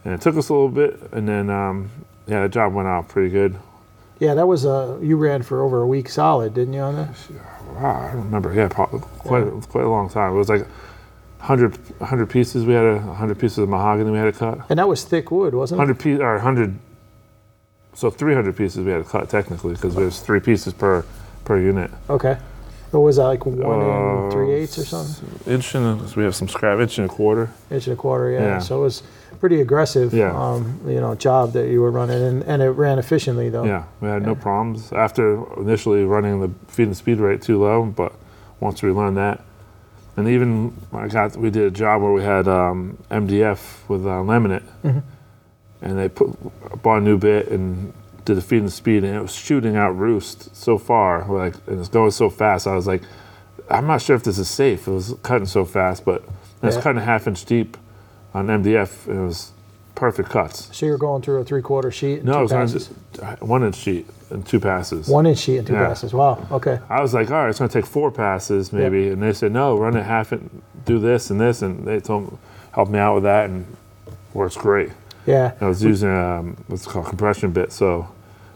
And 0.04 0.14
it 0.14 0.20
took 0.20 0.36
us 0.36 0.50
a 0.50 0.52
little 0.52 0.68
bit, 0.68 1.00
and 1.12 1.28
then 1.28 1.50
um, 1.50 1.90
yeah, 2.28 2.42
the 2.42 2.48
job 2.48 2.74
went 2.74 2.86
out 2.86 3.08
pretty 3.08 3.30
good. 3.30 3.58
Yeah, 4.20 4.34
that 4.34 4.46
was 4.46 4.64
a 4.64 4.98
you 5.02 5.16
ran 5.16 5.42
for 5.42 5.62
over 5.62 5.82
a 5.82 5.86
week 5.86 6.08
solid, 6.08 6.54
didn't 6.54 6.74
you 6.74 6.80
on 6.80 6.96
that? 6.96 7.16
Wow, 7.74 8.02
I 8.02 8.12
don't 8.12 8.24
remember. 8.24 8.54
Yeah, 8.54 8.68
probably 8.68 9.00
quite 9.00 9.42
it 9.42 9.54
was 9.54 9.66
quite 9.66 9.84
a 9.84 9.88
long 9.88 10.08
time. 10.08 10.32
It 10.32 10.36
was 10.36 10.48
like 10.48 10.66
100, 11.38 11.76
100 12.00 12.30
pieces. 12.30 12.64
We 12.64 12.74
had 12.74 12.84
a 12.84 13.00
hundred 13.00 13.38
pieces 13.38 13.58
of 13.58 13.68
mahogany 13.68 14.10
we 14.10 14.18
had 14.18 14.32
to 14.32 14.38
cut. 14.38 14.58
And 14.70 14.78
that 14.78 14.88
was 14.88 15.04
thick 15.04 15.30
wood, 15.30 15.54
wasn't 15.54 15.78
it? 15.78 15.82
Hundred 15.82 15.98
piece 16.00 16.20
or 16.20 16.38
hundred. 16.38 16.78
So 17.98 18.10
three 18.10 18.32
hundred 18.32 18.56
pieces 18.56 18.84
we 18.84 18.92
had 18.92 19.02
to 19.04 19.10
cut 19.10 19.28
technically 19.28 19.74
because 19.74 19.96
there's 19.96 20.20
three 20.20 20.38
pieces 20.38 20.72
per 20.72 21.04
per 21.44 21.58
unit. 21.58 21.90
Okay. 22.08 22.38
What 22.92 23.00
was 23.00 23.16
that 23.16 23.24
like 23.24 23.44
one 23.44 23.60
Uh, 23.60 24.22
and 24.22 24.32
three 24.32 24.52
eighths 24.52 24.78
or 24.78 24.84
something? 24.84 25.52
Inch 25.52 25.74
and 25.74 26.00
we 26.14 26.22
have 26.22 26.36
some 26.36 26.46
scrap 26.46 26.78
inch 26.78 26.98
and 26.98 27.10
a 27.10 27.12
quarter. 27.12 27.50
Inch 27.72 27.88
and 27.88 27.94
a 27.94 27.96
quarter, 28.00 28.30
yeah. 28.30 28.40
Yeah. 28.42 28.58
So 28.60 28.78
it 28.78 28.82
was 28.82 29.02
pretty 29.40 29.60
aggressive, 29.60 30.14
Yeah. 30.14 30.30
um, 30.32 30.78
you 30.86 31.00
know, 31.00 31.16
job 31.16 31.52
that 31.54 31.70
you 31.70 31.80
were 31.80 31.90
running, 31.90 32.22
and, 32.22 32.44
and 32.44 32.62
it 32.62 32.70
ran 32.70 33.00
efficiently 33.00 33.48
though. 33.50 33.64
Yeah, 33.64 33.82
we 34.00 34.06
had 34.06 34.22
no 34.24 34.36
problems 34.36 34.92
after 34.92 35.42
initially 35.60 36.04
running 36.04 36.40
the 36.40 36.50
feed 36.68 36.84
and 36.86 36.96
speed 36.96 37.18
rate 37.18 37.42
too 37.42 37.58
low, 37.60 37.84
but 37.84 38.12
once 38.60 38.80
we 38.80 38.92
learned 38.92 39.16
that, 39.16 39.40
and 40.16 40.28
even 40.28 40.72
I 40.92 41.08
got 41.08 41.36
we 41.36 41.50
did 41.50 41.64
a 41.64 41.70
job 41.72 42.00
where 42.02 42.12
we 42.12 42.22
had 42.22 42.46
um, 42.46 42.96
MDF 43.10 43.88
with 43.88 44.06
uh, 44.06 44.22
laminate, 44.22 44.62
Mm-hmm. 44.84 45.00
And 45.82 45.98
they 45.98 46.08
put 46.08 46.30
bought 46.82 46.98
a 46.98 47.00
new 47.00 47.18
bit 47.18 47.48
and 47.48 47.92
did 48.24 48.36
the 48.36 48.42
feed 48.42 48.60
and 48.60 48.72
speed, 48.72 49.04
and 49.04 49.14
it 49.16 49.20
was 49.22 49.34
shooting 49.34 49.76
out 49.76 49.90
roost 49.96 50.54
so 50.54 50.76
far, 50.78 51.26
like 51.28 51.54
and 51.66 51.78
it's 51.80 51.88
going 51.88 52.10
so 52.10 52.28
fast. 52.30 52.66
I 52.66 52.74
was 52.74 52.86
like, 52.86 53.02
I'm 53.70 53.86
not 53.86 54.02
sure 54.02 54.16
if 54.16 54.22
this 54.22 54.38
is 54.38 54.48
safe. 54.48 54.86
It 54.88 54.90
was 54.92 55.14
cutting 55.22 55.46
so 55.46 55.64
fast, 55.64 56.04
but 56.04 56.22
it's 56.62 56.76
Yeah. 56.76 56.82
cutting 56.82 57.00
a 57.00 57.04
half 57.04 57.26
inch 57.26 57.44
deep 57.44 57.76
on 58.34 58.46
MDF. 58.50 59.06
And 59.06 59.18
it 59.20 59.22
was 59.24 59.52
perfect 59.94 60.30
cuts. 60.30 60.68
So 60.76 60.86
you're 60.86 60.96
going 60.98 61.22
through 61.22 61.40
a 61.40 61.44
three 61.44 61.62
quarter 61.62 61.90
sheet. 61.90 62.18
And 62.20 62.26
No, 62.26 62.38
it 62.40 62.42
was 62.42 62.52
passes. 62.52 62.90
one 63.40 63.62
inch 63.64 63.76
sheet 63.76 64.06
and 64.30 64.44
two 64.46 64.60
passes. 64.60 65.08
one 65.08 65.26
inch 65.26 65.38
sheet 65.38 65.58
and 65.58 65.66
two 65.66 65.72
Yeah. 65.74 65.86
passes. 65.88 66.12
Wow. 66.14 66.38
Okay. 66.52 66.78
I 66.88 67.00
was 67.00 67.14
like, 67.14 67.30
all 67.30 67.38
right, 67.42 67.48
it's 67.50 67.58
gonna 67.58 67.68
take 67.70 67.86
four 67.86 68.10
passes 68.10 68.72
maybe, 68.72 69.08
and 69.08 69.22
they 69.22 69.32
said 69.32 69.52
no, 69.52 69.76
run 69.78 69.96
it 69.96 70.04
half 70.04 70.32
and 70.32 70.48
do 70.84 70.98
this 70.98 71.30
and 71.30 71.40
this, 71.40 71.62
and 71.62 71.86
they 71.86 71.98
told 72.00 72.36
helped 72.72 72.90
me 72.92 72.98
out 72.98 73.14
with 73.16 73.24
that, 73.24 73.48
and 73.50 73.64
works 74.34 74.56
great. 74.56 74.90
Yeah. 75.28 75.52
I 75.60 75.66
was 75.66 75.82
using 75.82 76.08
um, 76.10 76.56
what's 76.68 76.86
called 76.86 77.06
compression 77.06 77.50
bit, 77.52 77.70
so 77.72 78.08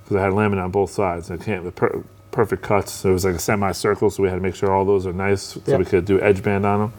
because 0.02 0.16
I 0.16 0.22
had 0.24 0.32
laminate 0.32 0.64
on 0.64 0.70
both 0.70 0.90
sides, 0.90 1.30
I 1.30 1.36
can't 1.36 1.64
the 1.64 1.72
per- 1.72 2.02
perfect 2.30 2.62
cuts. 2.62 2.92
So 2.92 3.10
it 3.10 3.12
was 3.12 3.24
like 3.24 3.34
a 3.34 3.38
semicircle, 3.38 4.10
so 4.10 4.22
we 4.22 4.28
had 4.30 4.36
to 4.36 4.40
make 4.40 4.54
sure 4.54 4.72
all 4.72 4.84
those 4.84 5.06
are 5.06 5.12
nice, 5.12 5.42
so 5.64 5.76
we 5.78 5.84
could 5.84 6.04
do 6.06 6.20
edge 6.20 6.42
band 6.42 6.64
on 6.64 6.80
them. 6.80 6.92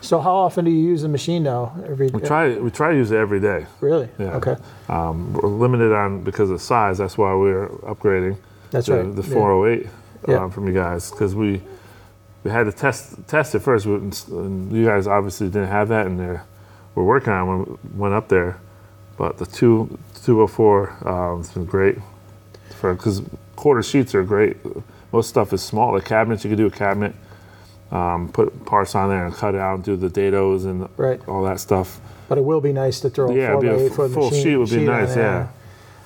So 0.00 0.18
how 0.20 0.34
often 0.34 0.64
do 0.64 0.70
you 0.70 0.82
use 0.88 1.02
the 1.02 1.08
machine 1.08 1.42
now? 1.42 1.74
Every 1.86 2.08
We 2.08 2.22
try 2.22 2.56
we 2.56 2.70
try 2.70 2.92
to 2.92 2.96
use 2.96 3.10
it 3.10 3.18
every 3.18 3.40
day. 3.40 3.66
really? 3.82 4.08
Yeah. 4.18 4.36
Okay. 4.36 4.56
Um, 4.88 5.34
we're 5.34 5.48
limited 5.50 5.92
on 5.92 6.22
because 6.24 6.50
of 6.50 6.62
size. 6.62 6.96
That's 6.96 7.18
why 7.18 7.34
we're 7.34 7.68
upgrading. 7.92 8.38
That's 8.70 8.86
the, 8.86 9.04
right. 9.04 9.14
the 9.16 9.22
Yeah. 9.22 9.34
408 9.34 9.86
Yeah. 10.28 10.36
um, 10.44 10.50
from 10.50 10.66
you 10.66 10.72
guys 10.72 11.10
because 11.10 11.34
we 11.34 11.60
we 12.44 12.50
had 12.50 12.64
to 12.64 12.72
test 12.72 13.16
test 13.28 13.54
it 13.54 13.58
first. 13.60 13.84
and 13.84 14.18
and 14.30 14.72
you 14.72 14.86
guys 14.86 15.06
obviously 15.06 15.48
didn't 15.48 15.68
have 15.68 15.88
that, 15.88 16.06
and 16.06 16.18
they're, 16.18 16.44
we're 16.94 17.04
working 17.04 17.34
on 17.34 17.46
when 17.48 17.58
we 17.66 17.76
went 18.00 18.14
up 18.14 18.28
there. 18.28 18.56
But 19.20 19.36
the 19.36 19.44
two 19.44 19.98
204 20.24 21.06
um, 21.06 21.40
it's 21.40 21.52
been 21.52 21.66
great 21.66 21.98
for 22.80 22.94
because 22.94 23.20
quarter 23.54 23.82
sheets 23.82 24.14
are 24.14 24.22
great. 24.22 24.56
Most 25.12 25.28
stuff 25.28 25.52
is 25.52 25.60
small. 25.62 25.92
The 25.92 26.00
cabinets 26.00 26.42
you 26.42 26.48
could 26.48 26.56
do 26.56 26.64
a 26.68 26.70
cabinet, 26.70 27.14
um, 27.92 28.30
put 28.32 28.64
parts 28.64 28.94
on 28.94 29.10
there 29.10 29.26
and 29.26 29.34
cut 29.34 29.54
it 29.54 29.60
out 29.60 29.74
and 29.74 29.84
do 29.84 29.94
the 29.94 30.08
dados 30.08 30.64
and 30.64 30.88
Right. 30.96 31.20
all 31.28 31.42
that 31.42 31.60
stuff. 31.60 32.00
But 32.30 32.38
it 32.38 32.44
will 32.44 32.62
be 32.62 32.72
nice 32.72 32.98
to 33.00 33.10
throw 33.10 33.30
Yeah, 33.30 33.48
a 33.48 33.52
four 33.52 33.60
be 33.60 33.68
by 33.68 33.74
a 33.74 33.78
eight 33.80 33.92
foot 33.92 34.10
full 34.10 34.30
machine, 34.30 34.42
sheet 34.42 34.56
would 34.56 34.70
be 34.70 34.78
on 34.78 34.84
nice, 34.86 35.14
Yeah. 35.14 35.48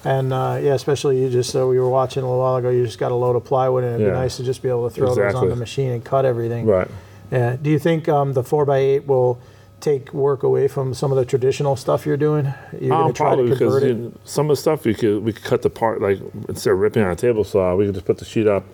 And 0.05 0.33
uh, 0.33 0.59
yeah, 0.61 0.75
especially 0.75 1.23
you 1.23 1.31
just 1.31 1.51
so 1.51 1.69
we 1.69 1.79
were 1.79 1.89
watching 1.89 2.25
a 2.25 2.27
little 2.27 2.41
while 2.43 2.57
ago. 2.57 2.69
You 2.71 2.85
just 2.85 2.99
got 2.99 3.13
a 3.13 3.15
load 3.15 3.37
of 3.37 3.45
plywood, 3.45 3.85
and 3.85 3.95
it'd 3.95 4.09
Yeah. 4.09 4.13
be 4.15 4.19
nice 4.19 4.39
to 4.39 4.43
just 4.43 4.61
be 4.61 4.69
able 4.71 4.91
to 4.91 4.93
throw 4.93 5.15
those 5.15 5.37
on 5.37 5.49
the 5.51 5.55
machine 5.55 5.93
and 5.93 6.03
cut 6.05 6.25
everything. 6.25 6.67
Right. 6.67 6.89
Yeah. 7.31 7.55
Do 7.63 7.71
you 7.71 7.79
think 7.79 8.09
um, 8.09 8.33
the 8.33 8.43
four 8.43 8.65
by 8.65 8.79
eight 8.79 9.07
will 9.07 9.39
take 9.81 10.15
work 10.15 10.43
away 10.43 10.67
from 10.69 10.95
some 10.95 11.13
of 11.13 11.17
the 11.19 11.25
traditional 11.25 11.77
stuff 11.77 12.07
you're 12.07 12.17
doing? 12.17 12.53
You're 12.81 12.95
Um, 12.95 13.01
going 13.03 13.13
to 13.13 13.17
try 13.17 13.27
probably 13.35 13.49
to 13.51 13.55
because 13.55 13.83
you- 13.85 14.13
some 14.25 14.47
of 14.51 14.57
the 14.57 14.61
stuff 14.61 14.85
we 14.85 14.95
could 14.95 15.25
we 15.25 15.33
could 15.33 15.45
cut 15.45 15.63
the 15.63 15.71
part 15.71 16.01
like 16.01 16.19
instead 16.49 16.73
of 16.73 16.79
ripping 16.79 17.03
on 17.03 17.11
a 17.11 17.17
table 17.17 17.45
saw, 17.45 17.75
we 17.75 17.87
could 17.87 17.95
just 17.95 18.07
put 18.07 18.19
the 18.19 18.25
sheet 18.25 18.47
up 18.47 18.65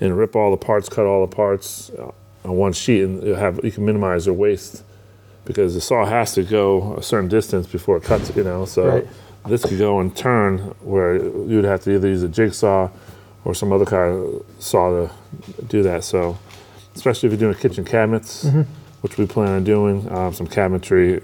and 0.00 0.16
rip 0.16 0.34
all 0.36 0.50
the 0.50 0.56
parts, 0.56 0.88
cut 0.88 1.06
all 1.06 1.24
the 1.26 1.34
parts 1.34 1.90
uh, 1.98 2.10
on 2.48 2.56
one 2.56 2.72
sheet, 2.72 3.02
and 3.02 3.22
you 3.22 3.34
have 3.34 3.60
you 3.64 3.70
can 3.72 3.84
minimize 3.84 4.26
your 4.26 4.34
waste 4.34 4.82
because 5.44 5.74
the 5.74 5.80
saw 5.80 6.04
has 6.04 6.34
to 6.34 6.42
go 6.42 6.94
a 6.94 7.02
certain 7.02 7.28
distance 7.28 7.66
before 7.66 7.96
it 7.96 8.02
cuts. 8.02 8.34
You 8.36 8.44
know, 8.44 8.64
so 8.64 8.86
Right. 8.88 9.06
this 9.46 9.64
could 9.64 9.78
go 9.78 10.00
and 10.00 10.14
turn 10.14 10.58
where 10.82 11.16
you'd 11.16 11.64
have 11.64 11.82
to 11.84 11.94
either 11.94 12.08
use 12.08 12.22
a 12.22 12.28
jigsaw 12.28 12.88
or 13.44 13.54
some 13.54 13.72
other 13.72 13.84
kind 13.86 14.12
of 14.14 14.44
saw 14.58 14.90
to 14.90 15.10
do 15.68 15.82
that. 15.84 16.04
So 16.04 16.36
especially 16.96 17.28
if 17.28 17.32
you're 17.40 17.50
doing 17.50 17.54
kitchen 17.60 17.84
cabinets, 17.84 18.44
Mm-hmm. 18.44 18.62
Which 19.00 19.16
we 19.18 19.26
plan 19.26 19.48
on 19.48 19.64
doing, 19.64 20.10
um, 20.12 20.32
some 20.32 20.46
cabinetry 20.46 21.22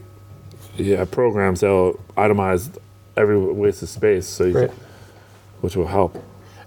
yeah, 0.76 1.04
programs 1.04 1.60
that'll 1.60 1.94
itemize 2.16 2.68
every 3.16 3.38
waste 3.38 3.82
of 3.82 3.88
space, 3.88 4.26
so 4.26 4.44
you 4.44 4.58
Right. 4.58 4.68
can, 4.70 4.78
which 5.60 5.76
will 5.76 5.86
help. 5.86 6.16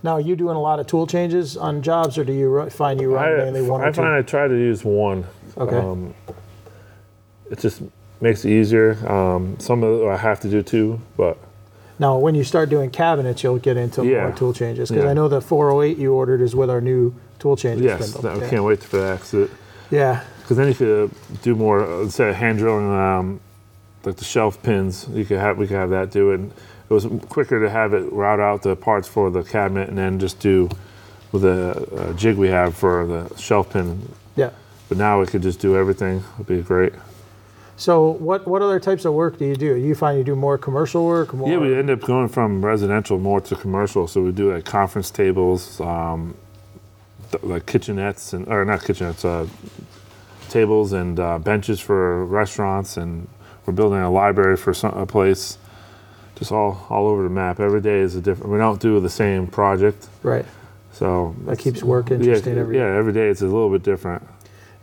Now, 0.03 0.13
are 0.13 0.21
you 0.21 0.35
doing 0.35 0.55
a 0.55 0.61
lot 0.61 0.79
of 0.79 0.87
tool 0.87 1.07
changes 1.07 1.57
on 1.57 1.81
jobs, 1.81 2.17
or 2.17 2.23
do 2.23 2.31
you 2.31 2.49
ru- 2.49 2.69
find 2.69 3.01
you 3.01 3.13
run 3.13 3.37
mainly 3.37 3.61
one 3.67 3.81
I 3.81 3.87
or 3.87 3.91
two? 3.91 4.01
find 4.01 4.13
I 4.15 4.21
try 4.21 4.47
to 4.47 4.53
use 4.55 4.85
one. 4.85 5.25
Okay. 5.57 5.75
Um, 5.75 6.13
it 7.49 7.59
just 7.59 7.81
makes 8.21 8.45
it 8.45 8.51
easier. 8.51 8.97
Um, 9.09 9.55
some 9.59 9.83
of 9.83 10.01
it 10.01 10.07
I 10.07 10.17
have 10.17 10.39
to 10.41 10.49
do 10.49 10.61
too, 10.61 10.99
but 11.17 11.37
Now, 11.99 12.15
when 12.17 12.35
you 12.35 12.43
start 12.43 12.69
doing 12.69 12.91
cabinets, 12.91 13.41
you'll 13.43 13.57
get 13.57 13.75
into 13.75 14.05
Yeah. 14.05 14.21
more 14.27 14.31
tool 14.31 14.53
changes 14.53 14.89
because 14.89 15.03
Yeah. 15.03 15.09
I 15.09 15.13
know 15.15 15.27
the 15.27 15.41
408 15.41 15.97
you 15.97 16.13
ordered 16.13 16.41
is 16.41 16.55
with 16.55 16.69
our 16.69 16.79
new 16.79 17.11
tool 17.39 17.55
changes. 17.57 17.83
yes, 17.85 18.09
spindle. 18.11 18.31
I 18.39 18.43
yeah. 18.43 18.49
can't 18.51 18.63
wait 18.63 18.83
for 18.83 18.97
that. 18.97 19.19
Cause 19.19 19.33
it, 19.33 19.49
yeah, 19.89 20.21
Because 20.47 20.55
then 20.55 20.69
if 20.69 20.79
you 20.79 21.11
could 21.27 21.41
do 21.41 21.55
more 21.55 21.85
uh, 21.85 22.03
instead 22.03 22.29
of 22.29 22.35
hand 22.37 22.59
drilling, 22.59 22.89
um, 22.89 23.41
like 24.05 24.15
the 24.15 24.23
shelf 24.23 24.63
pins. 24.63 25.05
You 25.11 25.25
could 25.25 25.39
have 25.39 25.57
we 25.57 25.67
could 25.67 25.75
have 25.75 25.89
that 25.89 26.09
do 26.09 26.31
it. 26.31 26.39
It 26.39 26.93
was 26.93 27.05
quicker 27.27 27.61
to 27.61 27.69
have 27.69 27.93
it 27.93 28.11
route 28.13 28.39
out 28.39 28.61
the 28.61 28.77
parts 28.77 29.09
for 29.09 29.29
the 29.29 29.43
cabinet 29.43 29.89
and 29.89 29.97
then 29.97 30.19
just 30.19 30.39
do 30.39 30.69
with 31.33 31.43
a, 31.43 32.09
a 32.09 32.13
jig 32.13 32.37
we 32.37 32.47
have 32.47 32.73
for 32.77 33.05
the 33.05 33.35
shelf 33.37 33.73
pin. 33.73 34.07
yeah. 34.37 34.51
But 34.87 34.97
now 34.97 35.19
we 35.19 35.25
could 35.25 35.41
just 35.41 35.59
do 35.59 35.75
everything. 35.75 36.23
It'd 36.35 36.47
be 36.47 36.61
great. 36.61 36.93
So, 37.75 38.11
what 38.11 38.47
what 38.47 38.61
other 38.61 38.79
types 38.79 39.03
of 39.03 39.13
work 39.13 39.37
do 39.37 39.43
you 39.45 39.57
do? 39.57 39.75
You 39.75 39.93
find 39.95 40.17
you 40.17 40.23
do 40.23 40.37
more 40.37 40.57
commercial 40.57 41.05
work? 41.05 41.33
More, 41.33 41.49
Yeah, 41.49 41.57
we 41.57 41.75
end 41.75 41.89
up 41.89 41.99
going 41.99 42.29
from 42.29 42.63
residential 42.63 43.19
more 43.19 43.41
to 43.41 43.55
commercial. 43.57 44.07
So 44.07 44.23
we 44.23 44.31
do 44.31 44.53
like 44.53 44.63
conference 44.63 45.11
tables, 45.11 45.81
um, 45.81 46.35
th- 47.31 47.43
like 47.43 47.65
kitchenettes 47.65 48.33
and 48.33 48.47
or 48.47 48.63
not 48.63 48.79
kitchenettes, 48.79 49.25
uh, 49.25 49.45
tables 50.49 50.93
and 50.93 51.19
uh, 51.19 51.39
benches 51.39 51.79
for 51.79 52.25
restaurants, 52.25 52.97
and 52.97 53.27
we're 53.65 53.73
building 53.73 53.99
a 53.99 54.09
library 54.09 54.57
for 54.57 54.73
some, 54.73 54.93
a 54.93 55.05
place. 55.05 55.57
Just 56.35 56.51
all 56.51 56.85
all 56.89 57.07
over 57.07 57.23
the 57.23 57.29
map. 57.29 57.59
Every 57.59 57.81
day 57.81 57.99
is 57.99 58.15
a 58.15 58.21
different. 58.21 58.51
We 58.51 58.59
don't 58.59 58.79
do 58.79 58.99
the 58.99 59.09
same 59.09 59.47
project, 59.47 60.07
right. 60.21 60.45
so 60.91 61.35
That 61.45 61.57
keeps 61.57 61.81
work 61.81 62.09
yeah, 62.09 62.17
interesting 62.17 62.57
every 62.57 62.77
yeah. 62.77 62.95
Every 62.95 63.13
day 63.13 63.29
it's 63.29 63.41
a 63.41 63.45
little 63.45 63.71
bit 63.71 63.81
different. 63.81 64.23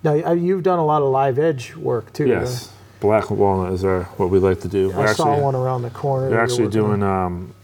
Now, 0.03 0.13
uh, 0.13 0.33
you've 0.33 0.65
done 0.65 0.79
a 0.79 0.85
lot 0.85 1.03
of 1.03 1.09
live 1.09 1.39
edge 1.39 1.77
work 1.77 2.13
too. 2.13 2.27
Yes, 2.27 2.73
black 3.01 3.31
walnut 3.31 3.73
is 3.73 3.85
our 3.85 4.05
what 4.17 4.31
we 4.31 4.39
like 4.39 4.61
to 4.63 4.69
do. 4.69 4.93
I 4.93 5.13
saw 5.13 5.39
one 5.39 5.55
around 5.55 5.83
the 5.83 5.91
corner. 5.91 6.29
They're 6.29 6.39
you're 6.39 6.45
actually 6.45 6.69
doing 6.69 7.03
um, 7.03 7.55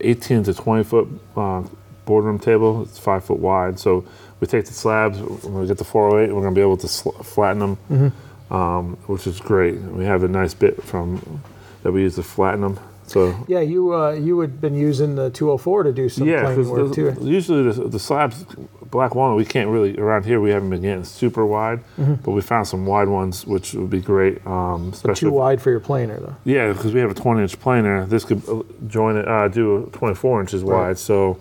18 0.00 0.44
to 0.44 0.54
20 0.54 0.84
foot 0.84 1.08
uh, 1.36 1.62
boardroom 2.04 2.38
table. 2.38 2.82
It's 2.82 2.98
five 2.98 3.24
foot 3.24 3.38
wide. 3.38 3.78
So 3.78 4.04
we 4.40 4.46
take 4.46 4.64
the 4.64 4.72
slabs 4.74 5.18
when 5.20 5.54
we 5.60 5.66
get 5.66 5.78
the 5.78 5.84
408, 5.84 6.34
we're 6.34 6.40
going 6.42 6.54
to 6.54 6.58
be 6.58 6.62
able 6.62 6.76
to 6.78 6.88
sl- 6.88 7.10
flatten 7.22 7.58
them, 7.60 7.76
Mm-hmm. 7.90 8.54
um, 8.54 8.96
which 9.06 9.26
is 9.26 9.38
great. 9.40 9.76
We 9.76 10.04
have 10.04 10.22
a 10.24 10.28
nice 10.28 10.54
bit 10.54 10.82
from 10.82 11.42
that 11.82 11.92
we 11.92 12.02
use 12.02 12.16
to 12.16 12.22
flatten 12.22 12.60
them. 12.62 12.78
So 13.06 13.34
Yeah, 13.48 13.60
you 13.60 13.92
uh, 13.94 14.12
you 14.12 14.38
had 14.40 14.60
been 14.60 14.74
using 14.74 15.16
the 15.16 15.30
204 15.30 15.82
to 15.84 15.92
do 15.92 16.08
some 16.08 16.28
yeah, 16.28 16.42
plane 16.42 16.56
because 16.56 16.70
work 16.70 16.94
too. 16.94 17.14
usually 17.22 17.70
the, 17.72 17.88
the 17.88 17.98
slabs, 17.98 18.44
black 18.90 19.16
walnut, 19.16 19.36
we 19.36 19.44
can't 19.44 19.68
really 19.68 19.98
around 19.98 20.24
here. 20.24 20.40
We 20.40 20.50
haven't 20.50 20.70
been 20.70 20.82
getting 20.82 21.02
super 21.04 21.44
wide, 21.44 21.80
but 21.96 22.30
we 22.30 22.40
found 22.40 22.68
some 22.68 22.86
wide 22.86 23.08
ones, 23.08 23.44
which 23.46 23.74
would 23.74 23.90
be 23.90 24.00
great. 24.00 24.36
Um, 24.46 24.92
Mm-hmm. 24.92 25.12
Too 25.14 25.32
wide 25.32 25.60
for 25.60 25.70
your 25.70 25.80
planer 25.80 26.20
though. 26.20 26.36
Yeah, 26.44 26.72
because 26.72 26.94
we 26.94 27.00
have 27.00 27.10
a 27.10 27.14
20 27.14 27.42
inch 27.42 27.58
planer. 27.58 28.06
This 28.06 28.24
could 28.24 28.48
uh, 28.48 28.62
join 28.86 29.16
it, 29.16 29.26
uh, 29.26 29.48
do 29.48 29.90
24 29.92 30.40
inches 30.42 30.62
Right. 30.62 30.88
wide. 30.88 30.98
So 30.98 31.36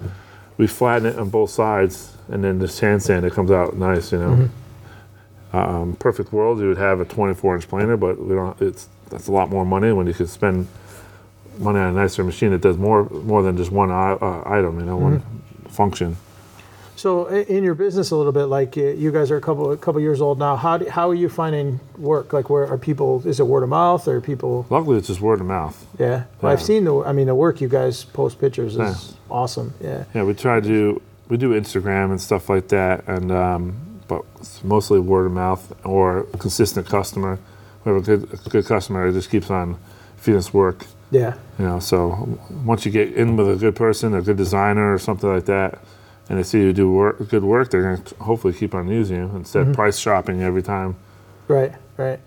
we 0.57 0.65
flatten 0.65 1.05
it 1.07 1.19
on 1.19 1.29
both 1.29 1.51
sides, 1.51 2.15
and 2.29 2.43
then 2.43 2.59
the 2.59 2.67
sand 2.67 3.01
sand 3.03 3.25
it 3.25 3.33
comes 3.33 3.51
out 3.51 3.75
nice. 3.75 4.11
You 4.11 4.19
know, 4.19 4.49
Mm-hmm. 5.51 5.57
um, 5.57 5.95
perfect 5.95 6.31
world, 6.31 6.59
you 6.59 6.67
would 6.67 6.77
have 6.77 6.99
a 6.99 7.05
24 7.05 7.55
inch 7.55 7.67
planer, 7.67 7.97
but 7.97 8.19
we 8.23 8.35
don't. 8.35 8.59
It's 8.61 8.87
that's 9.09 9.27
a 9.27 9.31
lot 9.31 9.49
more 9.49 9.65
money 9.65 9.91
when 9.91 10.05
you 10.07 10.13
could 10.13 10.29
spend 10.29 10.67
money 11.57 11.79
on 11.79 11.87
a 11.95 11.99
nicer 11.99 12.23
machine 12.23 12.51
that 12.51 12.61
does 12.61 12.77
more 12.77 13.09
more 13.09 13.41
than 13.41 13.57
just 13.57 13.71
one 13.71 13.89
i- 13.91 14.13
uh, 14.13 14.43
item. 14.45 14.79
You 14.79 14.85
know, 14.85 14.97
one 14.97 15.19
Mm-hmm. 15.19 15.69
function. 15.69 16.17
So 16.95 17.27
in 17.27 17.63
your 17.63 17.75
business 17.75 18.11
a 18.11 18.15
little 18.17 18.33
bit, 18.33 18.47
like 18.47 18.77
uh, 18.77 18.81
you 18.81 19.09
guys 19.13 19.31
are 19.31 19.37
a 19.37 19.41
couple 19.41 19.71
a 19.71 19.77
couple 19.77 20.01
years 20.01 20.19
old 20.19 20.37
now. 20.37 20.57
How 20.57 20.77
do, 20.77 20.89
how 20.89 21.09
are 21.09 21.15
you 21.15 21.29
finding 21.29 21.79
work? 21.97 22.33
Like 22.33 22.49
where 22.49 22.67
are 22.67 22.77
people? 22.77 23.25
Is 23.25 23.39
it 23.39 23.47
word 23.47 23.63
of 23.63 23.69
mouth 23.69 24.05
or 24.07 24.19
people? 24.19 24.65
Luckily, 24.69 24.97
it's 24.97 25.07
just 25.07 25.21
word 25.21 25.39
of 25.39 25.45
mouth. 25.47 25.77
Yeah, 25.97 26.25
well, 26.41 26.51
I've 26.51 26.61
seen 26.61 26.83
the. 26.83 27.01
I 27.05 27.13
mean, 27.13 27.27
the 27.27 27.35
work 27.35 27.61
you 27.61 27.69
guys 27.69 28.03
post 28.03 28.37
pictures 28.39 28.73
is 28.73 28.77
Yeah. 28.77 28.95
awesome. 29.31 29.73
Yeah. 29.81 30.03
Yeah, 30.13 30.23
we 30.23 30.33
try 30.33 30.59
to 30.59 31.01
we 31.29 31.37
do 31.37 31.51
Instagram 31.51 32.09
and 32.11 32.19
stuff 32.19 32.49
like 32.49 32.67
that, 32.69 33.07
and 33.07 33.31
um, 33.31 34.01
but 34.07 34.25
it's 34.37 34.63
mostly 34.63 34.99
word 34.99 35.27
of 35.27 35.31
mouth 35.31 35.73
or 35.85 36.23
consistent 36.39 36.87
customer. 36.87 37.39
We 37.85 37.93
have 37.93 38.01
a 38.01 38.05
good 38.05 38.33
a 38.45 38.49
good 38.49 38.65
customer 38.65 39.09
that 39.09 39.17
just 39.17 39.29
keeps 39.29 39.49
on 39.49 39.79
feeding 40.17 40.39
us 40.39 40.53
work. 40.53 40.85
Yeah. 41.11 41.35
You 41.57 41.65
know, 41.65 41.79
so 41.79 42.39
once 42.65 42.85
you 42.85 42.91
get 42.91 43.13
in 43.13 43.35
with 43.37 43.49
a 43.49 43.55
good 43.55 43.75
person, 43.75 44.13
a 44.13 44.21
good 44.21 44.37
designer, 44.37 44.93
or 44.93 44.99
something 44.99 45.29
like 45.31 45.45
that, 45.45 45.79
and 46.27 46.37
they 46.37 46.43
see 46.43 46.59
you 46.59 46.73
do 46.73 46.91
work, 46.91 47.29
good 47.29 47.43
work, 47.43 47.71
they're 47.71 47.81
going 47.81 48.03
to 48.03 48.15
hopefully 48.15 48.53
keep 48.53 48.75
on 48.75 48.87
using 48.87 49.17
you 49.17 49.31
instead 49.35 49.67
of 49.67 49.75
price 49.75 49.97
shopping 49.97 50.41
every 50.41 50.61
time. 50.61 50.95
Right. 51.47 51.73
Right. 51.97 52.19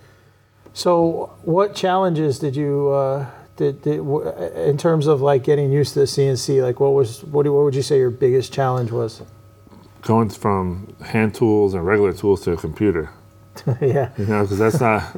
So 0.74 1.36
what 1.42 1.74
challenges 1.74 2.38
did 2.38 2.56
you? 2.56 2.90
Uh, 2.90 3.26
did, 3.56 3.82
did 3.82 3.98
w- 3.98 4.28
in 4.28 4.78
terms 4.78 5.06
of 5.06 5.20
like 5.20 5.44
getting 5.44 5.70
used 5.72 5.94
to 5.94 6.00
the 6.00 6.06
CNC, 6.06 6.62
like 6.62 6.80
what 6.80 6.90
was 6.90 7.22
what, 7.24 7.44
do, 7.44 7.52
what 7.52 7.64
would 7.64 7.74
you 7.74 7.82
say 7.82 7.98
your 7.98 8.10
biggest 8.10 8.52
challenge 8.52 8.90
was? 8.90 9.22
Going 10.02 10.30
from 10.30 10.94
hand 11.04 11.34
tools 11.34 11.74
and 11.74 11.86
regular 11.86 12.12
tools 12.12 12.42
to 12.44 12.52
a 12.52 12.56
computer. 12.56 13.10
yeah. 13.80 14.10
you 14.16 14.26
know, 14.26 14.42
because 14.42 14.58
that's 14.58 14.80
not. 14.80 15.14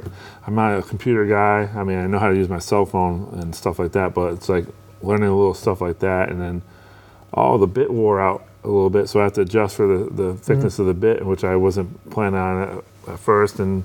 I'm 0.47 0.55
not 0.55 0.77
a 0.77 0.83
computer 0.83 1.25
guy. 1.25 1.71
I 1.75 1.85
mean, 1.85 1.99
I 1.99 2.07
know 2.07 2.19
how 2.19 2.29
to 2.29 2.37
use 2.37 2.49
my 2.49 2.59
cell 2.59 2.85
phone 2.85 3.29
and 3.41 3.55
stuff 3.55 3.79
like 3.79 3.93
that, 3.93 4.13
but 4.13 4.35
it's 4.35 4.49
like 4.49 4.67
learning 5.03 5.29
a 5.29 5.37
little 5.37 5.55
stuff 5.55 5.81
like 5.81 6.01
that, 6.01 6.29
and 6.29 6.41
then 6.41 6.63
oh, 7.35 7.59
the 7.59 7.67
bit 7.67 7.91
wore 7.91 8.21
out 8.21 8.47
a 8.63 8.69
little 8.69 8.91
bit, 8.91 9.09
so 9.09 9.21
I 9.21 9.25
have 9.25 9.35
to 9.35 9.43
adjust 9.43 9.77
for 9.77 9.87
the, 9.87 10.11
the 10.11 10.35
thickness 10.35 10.79
of 10.79 10.87
the 10.87 10.95
bit, 10.95 11.25
which 11.25 11.45
I 11.45 11.55
wasn't 11.57 12.11
planning 12.11 12.39
on 12.39 12.63
at, 12.63 13.13
at 13.13 13.19
first, 13.19 13.61
and 13.61 13.85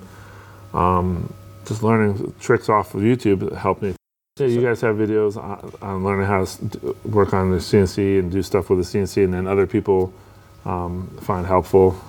um, 0.73 1.33
just 1.65 1.83
learning 1.83 2.33
tricks 2.39 2.69
off 2.69 2.95
of 2.95 3.01
YouTube 3.01 3.55
helped 3.57 3.81
me. 3.81 3.95
Yeah, 4.39 4.47
you 4.47 4.61
guys 4.61 4.81
have 4.81 4.95
videos 4.95 5.37
on, 5.37 5.71
on 5.81 6.03
learning 6.03 6.27
how 6.27 6.45
to 6.45 6.95
work 7.05 7.33
on 7.33 7.51
the 7.51 7.57
CNC 7.57 8.19
and 8.19 8.31
do 8.31 8.41
stuff 8.41 8.69
with 8.69 8.79
the 8.79 8.99
CNC, 8.99 9.23
and 9.25 9.33
then 9.33 9.47
other 9.47 9.67
people 9.67 10.13
um, 10.65 11.07
find 11.21 11.45
helpful. 11.45 11.99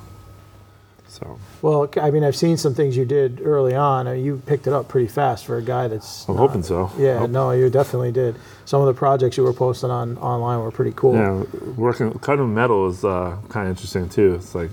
So. 1.09 1.39
Well, 1.61 1.91
I 2.01 2.11
mean, 2.13 2.23
I've 2.23 2.37
seen 2.37 2.57
some 2.57 2.73
things 2.73 2.97
you 2.97 3.05
did 3.05 3.41
early 3.45 3.75
on. 3.75 4.07
I 4.07 4.15
mean, 4.15 4.25
you 4.25 4.41
picked 4.47 4.69
it 4.69 4.73
up 4.73 4.87
pretty 4.89 5.09
fast 5.09 5.45
for 5.45 5.57
a 5.59 5.63
guy 5.63 5.89
that's. 5.89 6.29
I'm 6.29 6.37
not- 6.37 6.47
hoping 6.49 6.63
so. 6.63 6.91
Yeah, 6.97 7.19
Hope- 7.19 7.31
no, 7.31 7.51
you 7.51 7.69
definitely 7.69 8.13
did. 8.13 8.37
Some 8.65 8.81
of 8.81 8.87
the 8.87 8.95
projects 8.95 9.37
you 9.37 9.43
were 9.43 9.53
posting 9.53 9.91
on 9.91 10.17
online 10.19 10.61
were 10.61 10.71
pretty 10.71 10.93
cool. 10.95 11.15
Yeah, 11.17 11.43
working 11.77 12.13
cutting 12.21 12.55
metal 12.55 12.89
is 12.89 13.05
uh, 13.05 13.37
kind 13.49 13.67
of 13.67 13.71
interesting 13.71 14.09
too. 14.09 14.35
It's 14.37 14.55
like 14.55 14.71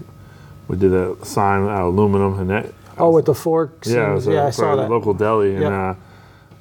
we 0.68 0.78
did 0.78 0.94
a 0.94 1.16
sign 1.26 1.64
out 1.64 1.88
of 1.88 1.94
aluminum, 1.96 2.40
and 2.40 2.50
that 2.52 2.72
Oh, 3.00 3.10
with 3.12 3.26
the 3.26 3.34
forks. 3.36 3.88
yeah, 3.90 4.06
and- 4.06 4.14
was 4.16 4.28
yeah, 4.28 4.46
I 4.46 4.50
saw 4.52 4.74
a 4.74 4.78
that. 4.78 4.92
local 4.92 5.16
deli, 5.16 5.56
and 5.56 5.66
uh, 5.66 5.96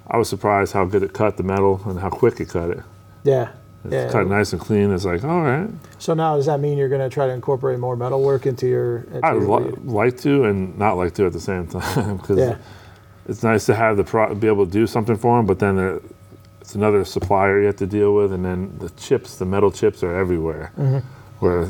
I 0.08 0.16
was 0.18 0.28
surprised 0.28 0.72
how 0.72 0.84
good 0.84 1.02
it 1.02 1.12
cut 1.12 1.36
the 1.36 1.42
metal 1.42 1.80
and 1.86 1.98
how 1.98 2.10
quick 2.10 2.40
it 2.40 2.48
cut 2.48 2.70
it. 2.70 2.80
Yeah, 3.24 3.48
It's 3.84 3.92
yeah. 3.92 4.10
cut 4.10 4.26
nice 4.28 4.52
and 4.52 4.60
clean. 4.60 4.92
It's 4.92 5.04
like 5.04 5.24
all 5.24 5.42
right. 5.42 5.68
So 5.98 6.14
now 6.14 6.36
does 6.36 6.46
that 6.46 6.60
mean 6.60 6.78
you're 6.78 6.88
going 6.88 7.00
to 7.00 7.12
try 7.12 7.26
to 7.26 7.32
incorporate 7.32 7.78
more 7.78 7.96
metal 7.96 8.22
work 8.22 8.46
into 8.46 8.66
your? 8.68 8.98
Into 8.98 9.26
I 9.26 9.32
would 9.32 9.48
li- 9.48 9.72
like 9.84 10.16
to 10.20 10.44
and 10.44 10.78
not 10.78 10.96
like 10.96 11.14
to 11.14 11.26
at 11.26 11.32
the 11.32 11.40
same 11.40 11.66
time 11.80 12.18
because 12.18 12.38
yeah, 12.38 12.56
it's 13.28 13.42
nice 13.42 13.66
to 13.66 13.74
have 13.74 13.96
the 13.96 14.04
pro- 14.04 14.34
be 14.34 14.46
able 14.46 14.64
to 14.66 14.70
do 14.70 14.86
something 14.86 15.16
for 15.16 15.36
them, 15.36 15.46
but 15.46 15.58
then 15.58 15.76
there, 15.76 16.00
it's 16.60 16.74
another 16.76 17.04
supplier 17.04 17.60
you 17.60 17.66
have 17.66 17.76
to 17.76 17.86
deal 17.86 18.14
with, 18.14 18.32
and 18.32 18.44
then 18.44 18.76
the 18.78 18.90
chips, 18.90 19.36
the 19.36 19.44
metal 19.44 19.70
chips, 19.72 20.02
are 20.04 20.14
everywhere. 20.16 20.70
Mm-hmm. 20.78 20.98
Where 21.40 21.68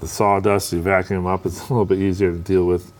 the 0.00 0.06
sawdust, 0.08 0.72
you 0.72 0.80
vacuum 0.80 1.26
up, 1.26 1.44
it's 1.46 1.58
a 1.68 1.72
little 1.72 1.84
bit 1.84 1.98
easier 1.98 2.30
to 2.32 2.38
deal 2.38 2.64
with. 2.66 2.90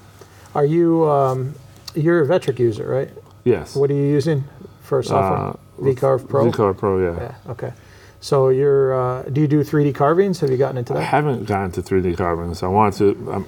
are 0.55 0.67
you? 0.67 1.09
Um, 1.09 1.55
you're 1.95 2.23
a 2.23 2.27
Vectric 2.27 2.59
user, 2.59 2.87
right? 2.87 3.11
Yes. 3.47 3.77
What 3.77 3.91
are 3.91 3.95
you 3.95 4.03
using 4.03 4.45
for 4.83 5.03
software? 5.03 5.51
Uh, 5.51 5.57
VCarve 5.81 6.29
Pro. 6.29 6.51
VCarve 6.51 6.77
Pro, 6.77 6.99
yeah. 6.99 7.21
Yeah. 7.21 7.53
Okay. 7.53 7.73
So 8.21 8.49
you're. 8.49 8.93
Uh, 8.93 9.23
do 9.23 9.41
you 9.41 9.47
do 9.47 9.61
3D 9.63 9.95
carvings? 9.95 10.41
Have 10.41 10.51
you 10.51 10.57
gotten 10.57 10.79
into 10.79 10.93
that? 10.95 10.99
I 10.99 11.05
haven't 11.05 11.45
gotten 11.45 11.71
to 11.73 11.83
3D 11.83 12.17
carvings. 12.17 12.63
I 12.65 12.67
want 12.67 12.97
to. 12.97 13.11
Um, 13.33 13.47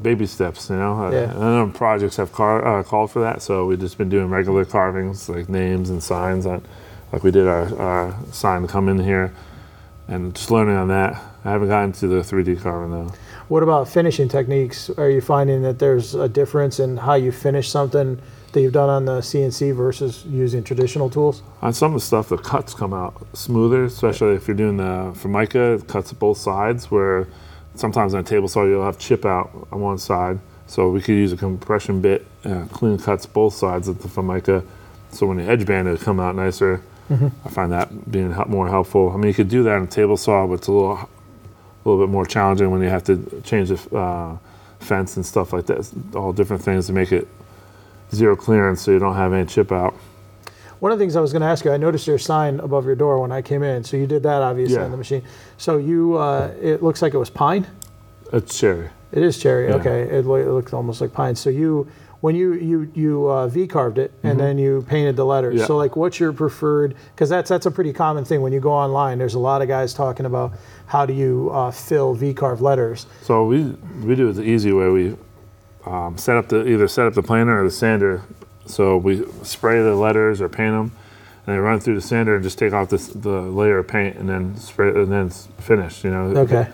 baby 0.00 0.26
steps, 0.26 0.70
you 0.70 0.76
know. 0.76 1.10
Yeah. 1.10 1.32
Uh, 1.34 1.64
of 1.64 1.74
projects 1.74 2.16
have 2.16 2.32
car, 2.32 2.64
uh, 2.64 2.82
called 2.84 3.10
for 3.10 3.20
that, 3.20 3.42
so 3.42 3.66
we've 3.66 3.80
just 3.80 3.98
been 3.98 4.08
doing 4.08 4.28
regular 4.28 4.64
carvings, 4.64 5.28
like 5.28 5.48
names 5.48 5.90
and 5.90 6.02
signs 6.02 6.46
on, 6.46 6.64
like 7.12 7.24
we 7.24 7.30
did 7.30 7.46
our, 7.46 7.76
our 7.80 8.16
sign 8.32 8.62
to 8.62 8.68
come 8.68 8.88
in 8.88 8.98
here, 8.98 9.32
and 10.08 10.34
just 10.34 10.50
learning 10.50 10.76
on 10.76 10.88
that. 10.88 11.20
I 11.44 11.50
haven't 11.50 11.68
gotten 11.68 11.92
to 11.92 12.06
the 12.06 12.20
3D 12.20 12.60
carving 12.62 12.90
though. 12.90 13.12
What 13.48 13.62
about 13.62 13.88
finishing 13.88 14.28
techniques? 14.28 14.90
Are 14.90 15.10
you 15.10 15.20
finding 15.20 15.62
that 15.62 15.78
there's 15.78 16.14
a 16.14 16.28
difference 16.28 16.80
in 16.80 16.96
how 16.96 17.14
you 17.14 17.32
finish 17.32 17.70
something 17.70 18.20
that 18.54 18.62
you've 18.62 18.72
done 18.72 18.88
on 18.88 19.04
the 19.04 19.20
CNC 19.20 19.74
versus 19.74 20.24
using 20.24 20.64
traditional 20.64 21.10
tools? 21.10 21.42
On 21.62 21.72
some 21.72 21.94
of 21.94 22.00
the 22.00 22.06
stuff, 22.06 22.30
the 22.30 22.38
cuts 22.38 22.74
come 22.74 22.94
out 22.94 23.14
smoother, 23.36 23.84
especially 23.84 24.34
if 24.34 24.48
you're 24.48 24.56
doing 24.56 24.78
the 24.78 25.12
Formica, 25.14 25.74
it 25.74 25.86
cuts 25.86 26.12
both 26.12 26.38
sides, 26.38 26.90
where 26.90 27.28
sometimes 27.74 28.14
on 28.14 28.20
a 28.20 28.24
table 28.24 28.48
saw 28.48 28.64
you'll 28.64 28.84
have 28.84 28.98
chip 28.98 29.24
out 29.24 29.50
on 29.70 29.80
one 29.80 29.98
side. 29.98 30.38
So 30.66 30.88
we 30.90 31.00
could 31.00 31.12
use 31.12 31.32
a 31.32 31.36
compression 31.36 32.00
bit, 32.00 32.26
uh, 32.44 32.64
clean 32.72 32.98
cuts 32.98 33.26
both 33.26 33.54
sides 33.54 33.86
of 33.86 34.00
the 34.00 34.08
Formica. 34.08 34.64
So 35.10 35.26
when 35.26 35.36
the 35.36 35.44
edge 35.44 35.66
band, 35.66 35.86
it'll 35.86 36.02
come 36.02 36.18
out 36.18 36.34
nicer. 36.34 36.82
I 37.10 37.48
find 37.50 37.70
that 37.72 38.10
being 38.10 38.34
more 38.48 38.68
helpful. 38.68 39.12
I 39.12 39.16
mean, 39.16 39.28
you 39.28 39.34
could 39.34 39.48
do 39.48 39.62
that 39.64 39.74
on 39.74 39.82
a 39.82 39.86
table 39.86 40.16
saw, 40.16 40.46
but 40.46 40.54
it's 40.54 40.68
a 40.68 40.72
little, 40.72 40.92
a 40.92 41.08
little 41.84 42.04
bit 42.04 42.10
more 42.10 42.24
challenging 42.24 42.70
when 42.70 42.80
you 42.80 42.88
have 42.88 43.04
to 43.04 43.42
change 43.44 43.68
the 43.68 43.96
uh, 43.96 44.38
fence 44.78 45.16
and 45.16 45.26
stuff 45.26 45.52
like 45.52 45.66
that. 45.66 45.90
All 46.14 46.32
different 46.32 46.62
things 46.62 46.86
to 46.86 46.94
make 46.94 47.12
it 47.12 47.28
zero 48.12 48.36
clearance, 48.36 48.82
so 48.82 48.90
you 48.90 48.98
don't 48.98 49.14
have 49.16 49.32
any 49.32 49.46
chip 49.46 49.70
out. 49.72 49.94
One 50.80 50.92
of 50.92 50.98
the 50.98 51.02
things 51.02 51.16
I 51.16 51.20
was 51.20 51.32
going 51.32 51.40
to 51.42 51.48
ask 51.48 51.64
you, 51.64 51.72
I 51.72 51.76
noticed 51.78 52.06
your 52.06 52.18
sign 52.18 52.60
above 52.60 52.84
your 52.84 52.94
door 52.96 53.18
when 53.18 53.32
I 53.32 53.40
came 53.42 53.62
in. 53.62 53.84
So 53.84 53.96
you 53.96 54.06
did 54.06 54.22
that 54.24 54.42
obviously 54.42 54.76
Yeah. 54.76 54.84
on 54.84 54.90
the 54.90 54.96
machine. 54.98 55.22
So 55.56 55.78
you, 55.78 56.16
uh, 56.18 56.52
it 56.60 56.82
looks 56.82 57.00
like 57.00 57.14
it 57.14 57.18
was 57.18 57.30
pine. 57.30 57.66
It's 58.32 58.58
cherry. 58.58 58.88
It 59.12 59.22
is 59.22 59.38
cherry. 59.38 59.68
Yeah. 59.68 59.76
Okay, 59.76 60.02
it, 60.02 60.26
loo- 60.26 60.34
it 60.36 60.48
looks 60.52 60.72
almost 60.72 61.00
like 61.00 61.12
pine. 61.12 61.36
So 61.36 61.48
you, 61.48 61.86
when 62.20 62.34
you 62.34 62.54
you 62.54 62.90
you 62.94 63.26
uh, 63.30 63.46
V 63.48 63.66
carved 63.66 63.98
it 63.98 64.10
and 64.22 64.40
then 64.40 64.56
you 64.56 64.82
painted 64.88 65.14
the 65.14 65.26
letters. 65.26 65.52
Mm-hmm. 65.52 65.60
Yeah. 65.60 65.66
So 65.66 65.76
like, 65.76 65.94
what's 65.94 66.18
your 66.18 66.32
preferred? 66.32 66.94
Because 67.14 67.28
that's 67.28 67.50
that's 67.50 67.66
a 67.66 67.70
pretty 67.70 67.92
common 67.92 68.24
thing 68.24 68.40
when 68.40 68.50
you 68.52 68.60
go 68.60 68.72
online. 68.72 69.18
There's 69.18 69.34
a 69.34 69.38
lot 69.38 69.60
of 69.60 69.68
guys 69.68 69.92
talking 69.92 70.24
about 70.24 70.52
how 70.86 71.04
do 71.04 71.12
you 71.12 71.50
uh, 71.52 71.70
fill 71.70 72.14
V 72.14 72.32
carved 72.32 72.62
letters. 72.62 73.06
So 73.22 73.44
we 73.44 73.64
we 74.02 74.14
do 74.16 74.30
it 74.30 74.32
the 74.32 74.42
easy 74.42 74.72
way. 74.72 74.88
We 74.88 75.16
um, 75.86 76.16
set 76.18 76.36
up 76.36 76.48
the 76.48 76.66
either 76.66 76.88
set 76.88 77.06
up 77.06 77.14
the 77.14 77.22
planer 77.22 77.60
or 77.60 77.64
the 77.64 77.70
sander. 77.70 78.22
So 78.66 78.96
we 78.96 79.24
spray 79.42 79.82
the 79.82 79.94
letters 79.94 80.40
or 80.40 80.48
paint 80.48 80.72
them, 80.72 80.92
and 81.46 81.54
then 81.54 81.58
run 81.58 81.80
through 81.80 81.96
the 81.96 82.00
sander 82.00 82.34
and 82.34 82.42
just 82.42 82.58
take 82.58 82.72
off 82.72 82.88
this, 82.88 83.08
the 83.08 83.42
layer 83.42 83.78
of 83.78 83.88
paint 83.88 84.16
and 84.16 84.28
then 84.28 84.56
spray 84.56 84.88
and 84.88 85.12
then 85.12 85.26
it's 85.26 85.48
finished. 85.58 86.04
You 86.04 86.10
know. 86.10 86.22
Okay. 86.36 86.68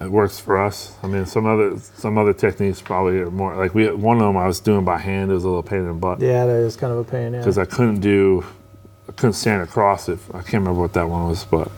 It 0.00 0.10
works 0.10 0.38
for 0.38 0.62
us. 0.62 0.94
I 1.02 1.06
mean, 1.06 1.24
some 1.24 1.46
other 1.46 1.78
some 1.78 2.18
other 2.18 2.34
techniques 2.34 2.82
probably 2.82 3.18
are 3.20 3.30
more 3.30 3.56
like 3.56 3.74
we 3.74 3.90
one 3.90 4.18
of 4.18 4.24
them 4.24 4.36
I 4.36 4.46
was 4.46 4.60
doing 4.60 4.84
by 4.84 4.98
hand. 4.98 5.30
It 5.30 5.34
was 5.34 5.44
a 5.44 5.48
little 5.48 5.62
pain 5.62 5.80
in 5.80 5.86
the 5.86 5.94
butt 5.94 6.20
Yeah, 6.20 6.44
that 6.44 6.52
is 6.52 6.76
kind 6.76 6.92
of 6.92 6.98
a 6.98 7.04
pain. 7.04 7.32
Yeah. 7.32 7.38
because 7.38 7.56
I 7.56 7.64
couldn't 7.64 8.00
do 8.00 8.44
I 9.08 9.12
couldn't 9.12 9.34
stand 9.34 9.62
across 9.62 10.08
it. 10.10 10.18
I 10.30 10.42
can't 10.42 10.54
remember 10.54 10.80
what 10.82 10.92
that 10.94 11.08
one 11.08 11.28
was, 11.28 11.44
but 11.44 11.70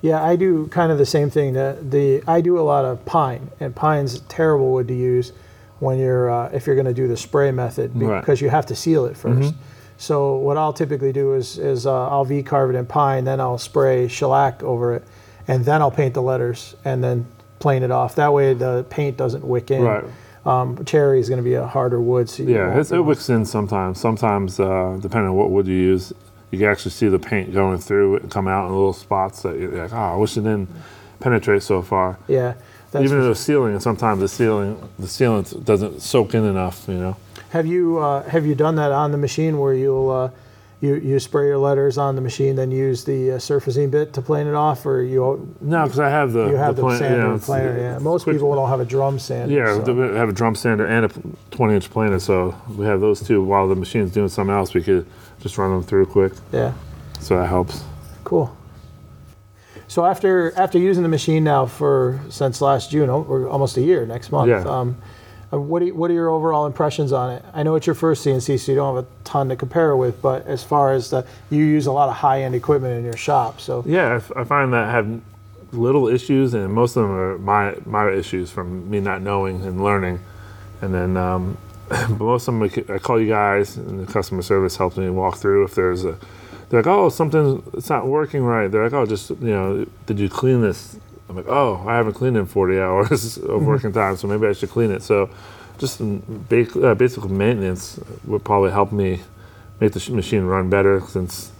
Yeah, 0.00 0.22
I 0.22 0.36
do 0.36 0.68
kind 0.68 0.92
of 0.92 0.98
the 0.98 1.06
same 1.06 1.28
thing. 1.30 1.54
The, 1.54 1.76
the 1.82 2.22
I 2.26 2.40
do 2.40 2.58
a 2.58 2.62
lot 2.62 2.84
of 2.84 3.04
pine, 3.04 3.50
and 3.60 3.74
pine's 3.74 4.20
terrible 4.28 4.72
wood 4.72 4.88
to 4.88 4.94
use 4.94 5.32
when 5.80 5.98
you're 5.98 6.30
uh, 6.30 6.50
if 6.52 6.66
you're 6.66 6.76
going 6.76 6.86
to 6.86 6.94
do 6.94 7.08
the 7.08 7.16
spray 7.16 7.50
method 7.50 7.92
Right. 7.94 8.02
Mm-hmm. 8.10 8.20
because 8.20 8.40
you 8.40 8.50
have 8.50 8.66
to 8.66 8.74
seal 8.76 9.04
it 9.06 9.14
1st 9.14 9.54
So 9.96 10.36
what 10.36 10.56
I'll 10.56 10.72
typically 10.72 11.12
do 11.12 11.34
is 11.34 11.58
is 11.58 11.86
uh, 11.86 12.08
I'll 12.08 12.24
V 12.24 12.42
carve 12.42 12.70
it 12.70 12.76
in 12.78 12.86
pine, 12.86 13.24
then 13.24 13.40
I'll 13.40 13.58
spray 13.58 14.06
shellac 14.08 14.62
over 14.62 14.94
it, 14.94 15.04
and 15.48 15.64
then 15.64 15.80
I'll 15.82 15.90
paint 15.90 16.14
the 16.14 16.22
letters 16.22 16.76
and 16.84 17.02
then 17.02 17.26
plane 17.58 17.82
it 17.82 17.90
off. 17.90 18.14
That 18.14 18.32
way 18.32 18.54
the 18.54 18.86
paint 18.90 19.16
doesn't 19.16 19.44
wick 19.44 19.70
in. 19.70 19.82
Right. 19.82 20.04
Um, 20.46 20.82
cherry 20.84 21.18
is 21.20 21.28
going 21.28 21.38
to 21.38 21.44
be 21.44 21.54
a 21.54 21.66
harder 21.66 22.00
wood. 22.00 22.30
So 22.30 22.42
Yeah, 22.44 22.78
it 22.80 23.04
wicks 23.04 23.28
in 23.28 23.44
sometimes. 23.44 24.00
Sometimes, 24.00 24.58
uh, 24.60 24.96
depending 25.00 25.28
on 25.30 25.34
what 25.34 25.50
wood 25.50 25.66
you 25.66 25.74
use, 25.74 26.12
you 26.50 26.58
can 26.58 26.68
actually 26.68 26.92
see 26.92 27.08
the 27.08 27.18
paint 27.18 27.52
going 27.52 27.78
through 27.78 28.16
it 28.16 28.22
and 28.22 28.30
come 28.30 28.48
out 28.48 28.66
in 28.66 28.72
little 28.72 28.92
spots 28.92 29.42
that 29.42 29.58
you're 29.58 29.82
like, 29.82 29.92
oh, 29.92 29.96
I 29.96 30.16
wish 30.16 30.36
it 30.36 30.42
didn't 30.42 30.68
penetrate 31.20 31.62
so 31.62 31.82
far. 31.82 32.18
yeah. 32.28 32.54
Even 32.94 33.20
though 33.20 33.28
the 33.28 33.34
sealing, 33.34 33.74
and 33.74 33.82
sometimes 33.82 34.20
the 34.20 34.28
sealing, 34.28 34.80
the 34.98 35.06
sealant 35.06 35.62
doesn't 35.62 36.00
soak 36.00 36.34
in 36.34 36.42
enough. 36.44 36.86
You 36.88 36.94
know. 36.94 37.16
Have 37.50 37.66
you 37.66 37.98
uh, 37.98 38.22
have 38.30 38.46
you 38.46 38.54
done 38.54 38.76
that 38.76 38.92
on 38.92 39.12
the 39.12 39.18
machine 39.18 39.58
where 39.58 39.74
you'll 39.74 40.10
uh, 40.10 40.30
you 40.80 40.94
you 40.94 41.18
spray 41.18 41.46
your 41.46 41.58
letters 41.58 41.98
on 41.98 42.14
the 42.14 42.20
machine, 42.20 42.54
then 42.56 42.70
use 42.70 43.04
the 43.04 43.32
uh, 43.32 43.38
surfacing 43.38 43.90
bit 43.90 44.12
to 44.12 44.22
plane 44.22 44.46
it 44.46 44.54
off, 44.54 44.86
or 44.86 45.02
you 45.02 45.54
No, 45.60 45.84
because 45.84 45.98
I 45.98 46.08
have 46.08 46.32
the 46.32 46.48
you 46.50 46.56
have 46.56 46.76
the, 46.76 46.82
plan- 46.82 46.98
sander 46.98 47.18
know, 47.18 47.32
and 47.32 47.42
planer? 47.42 47.76
Yeah, 47.78 47.98
most 47.98 48.22
quick- 48.24 48.36
people 48.36 48.54
don't 48.54 48.68
have 48.68 48.80
a 48.80 48.84
drum 48.84 49.18
sander. 49.18 49.52
Yeah, 49.54 49.82
so- 49.84 49.92
we 49.92 50.16
have 50.16 50.28
a 50.28 50.32
drum 50.32 50.54
sander 50.54 50.86
and 50.86 51.06
a 51.06 51.10
20 51.50 51.74
inch 51.74 51.90
planer, 51.90 52.18
so 52.20 52.54
we 52.76 52.86
have 52.86 53.00
those 53.00 53.20
two. 53.20 53.42
While 53.42 53.66
the 53.68 53.74
machine's 53.74 54.12
doing 54.12 54.28
something 54.28 54.54
else, 54.54 54.72
we 54.74 54.82
could 54.82 55.04
just 55.40 55.58
run 55.58 55.70
them 55.72 55.82
through 55.82 56.06
quick. 56.06 56.32
yeah, 56.52 56.72
So 57.20 57.36
that 57.38 57.46
helps. 57.48 57.82
cool. 58.24 58.54
So 59.88 60.04
after 60.04 60.52
after 60.56 60.78
using 60.78 61.02
the 61.02 61.08
machine 61.08 61.44
now 61.44 61.64
for 61.66 62.20
since 62.28 62.60
last 62.60 62.90
June, 62.90 63.08
oh, 63.08 63.24
or 63.28 63.48
almost 63.48 63.76
a 63.78 63.80
year 63.80 64.04
next 64.06 64.30
month. 64.30 64.48
Yeah. 64.50 64.60
Um, 64.64 64.96
what, 65.50 65.82
what 65.94 66.10
are 66.10 66.14
your 66.14 66.28
overall 66.28 66.66
impressions 66.66 67.12
on 67.12 67.32
it? 67.32 67.44
I 67.54 67.62
know 67.62 67.74
it's 67.74 67.86
your 67.86 67.94
first 67.94 68.24
CNC, 68.26 68.60
so 68.60 68.72
you 68.72 68.76
don't 68.76 68.94
have 68.96 69.04
a 69.04 69.08
ton 69.24 69.48
to 69.48 69.56
compare 69.56 69.96
with. 69.96 70.20
But 70.20 70.46
as 70.46 70.62
far 70.62 70.92
as 70.92 71.10
the, 71.10 71.26
you 71.50 71.64
use 71.64 71.86
a 71.86 71.92
lot 71.92 72.08
of 72.08 72.16
high 72.16 72.42
end 72.42 72.54
equipment 72.54 72.98
in 72.98 73.04
your 73.04 73.16
shop, 73.16 73.60
so 73.60 73.82
Yeah, 73.86 74.08
I 74.08 74.14
f- 74.16 74.32
I 74.36 74.44
find 74.44 74.72
that 74.72 74.84
I 74.84 74.90
have 74.90 75.20
little 75.72 76.08
issues, 76.08 76.54
and 76.54 76.72
most 76.72 76.96
of 76.96 77.02
them 77.02 77.12
are 77.12 77.38
my 77.38 77.74
my 77.86 78.10
issues 78.10 78.50
from 78.50 78.88
me 78.90 79.00
not 79.00 79.22
knowing 79.22 79.64
and 79.64 79.82
learning. 79.82 80.20
And 80.82 80.94
then 80.94 81.16
um, 81.16 81.56
most 82.18 82.46
of 82.48 82.54
them, 82.58 82.62
I 82.94 82.98
call 82.98 83.20
you 83.20 83.28
guys, 83.28 83.76
and 83.76 84.06
the 84.06 84.12
customer 84.12 84.42
service 84.42 84.76
helps 84.76 84.96
me 84.96 85.08
walk 85.10 85.38
through 85.38 85.64
if 85.64 85.74
there's 85.74 86.04
a. 86.04 86.18
They're 86.68 86.80
like, 86.80 86.86
oh, 86.86 87.08
something's 87.08 87.62
it's 87.72 87.88
not 87.88 88.06
working 88.06 88.42
right. 88.42 88.70
They're 88.70 88.84
like, 88.84 88.92
oh, 88.92 89.06
just 89.06 89.30
you 89.30 89.36
know, 89.40 89.86
did 90.04 90.18
you 90.20 90.28
clean 90.28 90.60
this? 90.60 90.98
I'm 91.28 91.36
like, 91.36 91.48
oh, 91.48 91.84
I 91.86 91.96
haven't 91.96 92.14
cleaned 92.14 92.36
in 92.36 92.46
40 92.46 92.78
hours 92.78 93.36
of 93.42 93.62
working 93.64 93.92
time, 93.92 94.16
so 94.16 94.26
maybe 94.26 94.46
I 94.46 94.52
should 94.52 94.70
clean 94.70 94.90
it. 94.90 95.02
So, 95.02 95.28
just 95.78 95.98
some 95.98 96.22
uh, 96.50 96.94
basic 96.94 97.24
maintenance 97.24 98.00
would 98.24 98.44
probably 98.44 98.70
help 98.70 98.90
me 98.90 99.20
make 99.80 99.92
the 99.92 100.10
machine 100.12 100.44
run 100.44 100.68
better 100.70 101.00
since. 101.00 101.52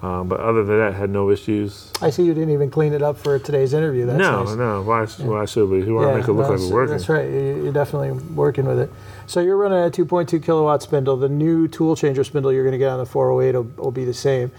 Um, 0.00 0.28
but 0.28 0.38
other 0.38 0.62
than 0.62 0.78
that, 0.78 0.94
had 0.94 1.10
no 1.10 1.28
issues. 1.28 1.92
I 2.00 2.10
see 2.10 2.22
you 2.22 2.32
didn't 2.32 2.50
even 2.50 2.70
clean 2.70 2.92
it 2.92 3.02
up 3.02 3.18
for 3.18 3.36
today's 3.40 3.74
interview. 3.74 4.06
That's 4.06 4.18
no, 4.18 4.44
nice. 4.44 4.54
no. 4.54 4.82
Why, 4.82 5.06
sh 5.06 5.18
why 5.18 5.44
should 5.44 5.68
we? 5.68 5.80
Who 5.80 5.94
want 5.94 6.10
to 6.10 6.18
make 6.18 6.28
it 6.28 6.32
look 6.34 6.46
no, 6.46 6.52
like 6.54 6.60
we're 6.60 6.72
working? 6.72 6.92
That's 6.92 7.08
right. 7.08 7.28
You- 7.28 7.64
You're 7.64 7.72
definitely 7.72 8.12
working 8.12 8.64
with 8.64 8.78
it. 8.78 8.92
So 9.26 9.40
you're 9.40 9.56
running 9.56 9.78
a 9.78 9.90
2.2 9.90 10.40
kilowatt 10.44 10.84
spindle. 10.84 11.16
The 11.16 11.28
new 11.28 11.66
tool 11.66 11.96
changer 11.96 12.22
spindle 12.22 12.52
you're 12.52 12.62
going 12.62 12.72
to 12.72 12.78
get 12.78 12.90
on 12.90 12.98
the 13.00 13.06
408 13.06 13.56
will, 13.56 13.84
will 13.84 13.90
be 13.90 14.04
the 14.04 14.14
same. 14.14 14.52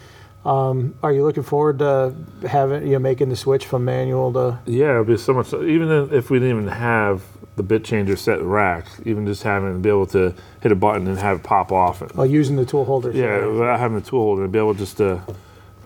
Um, 0.45 0.95
are 1.03 1.11
you 1.11 1.23
looking 1.25 1.43
forward 1.43 1.79
to 1.79 2.13
having 2.47 2.85
you 2.85 2.93
know 2.93 2.99
making 2.99 3.29
the 3.29 3.35
switch 3.35 3.65
from 3.65 3.85
manual 3.85 4.31
to? 4.33 4.59
Yeah, 4.65 4.95
it'd 4.95 5.07
be 5.07 5.17
so 5.17 5.33
much. 5.33 5.53
Even 5.53 6.13
if 6.13 6.29
we 6.29 6.39
didn't 6.39 6.57
even 6.57 6.67
have 6.69 7.23
the 7.55 7.63
bit 7.63 7.83
changer 7.83 8.15
set 8.15 8.37
in 8.37 8.43
the 8.43 8.49
rack, 8.49 8.85
even 9.05 9.25
just 9.25 9.43
having 9.43 9.73
to 9.73 9.79
be 9.79 9.89
able 9.89 10.07
to 10.07 10.33
hit 10.61 10.71
a 10.71 10.75
button 10.75 11.07
and 11.07 11.17
have 11.19 11.39
it 11.39 11.43
pop 11.43 11.71
off. 11.71 12.01
Oh, 12.17 12.23
using 12.23 12.55
the 12.55 12.65
tool 12.65 12.85
holders. 12.85 13.15
yeah, 13.15 13.45
without 13.45 13.79
having 13.79 13.99
the 13.99 14.05
tool 14.05 14.21
holder, 14.21 14.43
and 14.43 14.51
be 14.51 14.59
able 14.59 14.73
just 14.73 14.97
to 14.97 15.21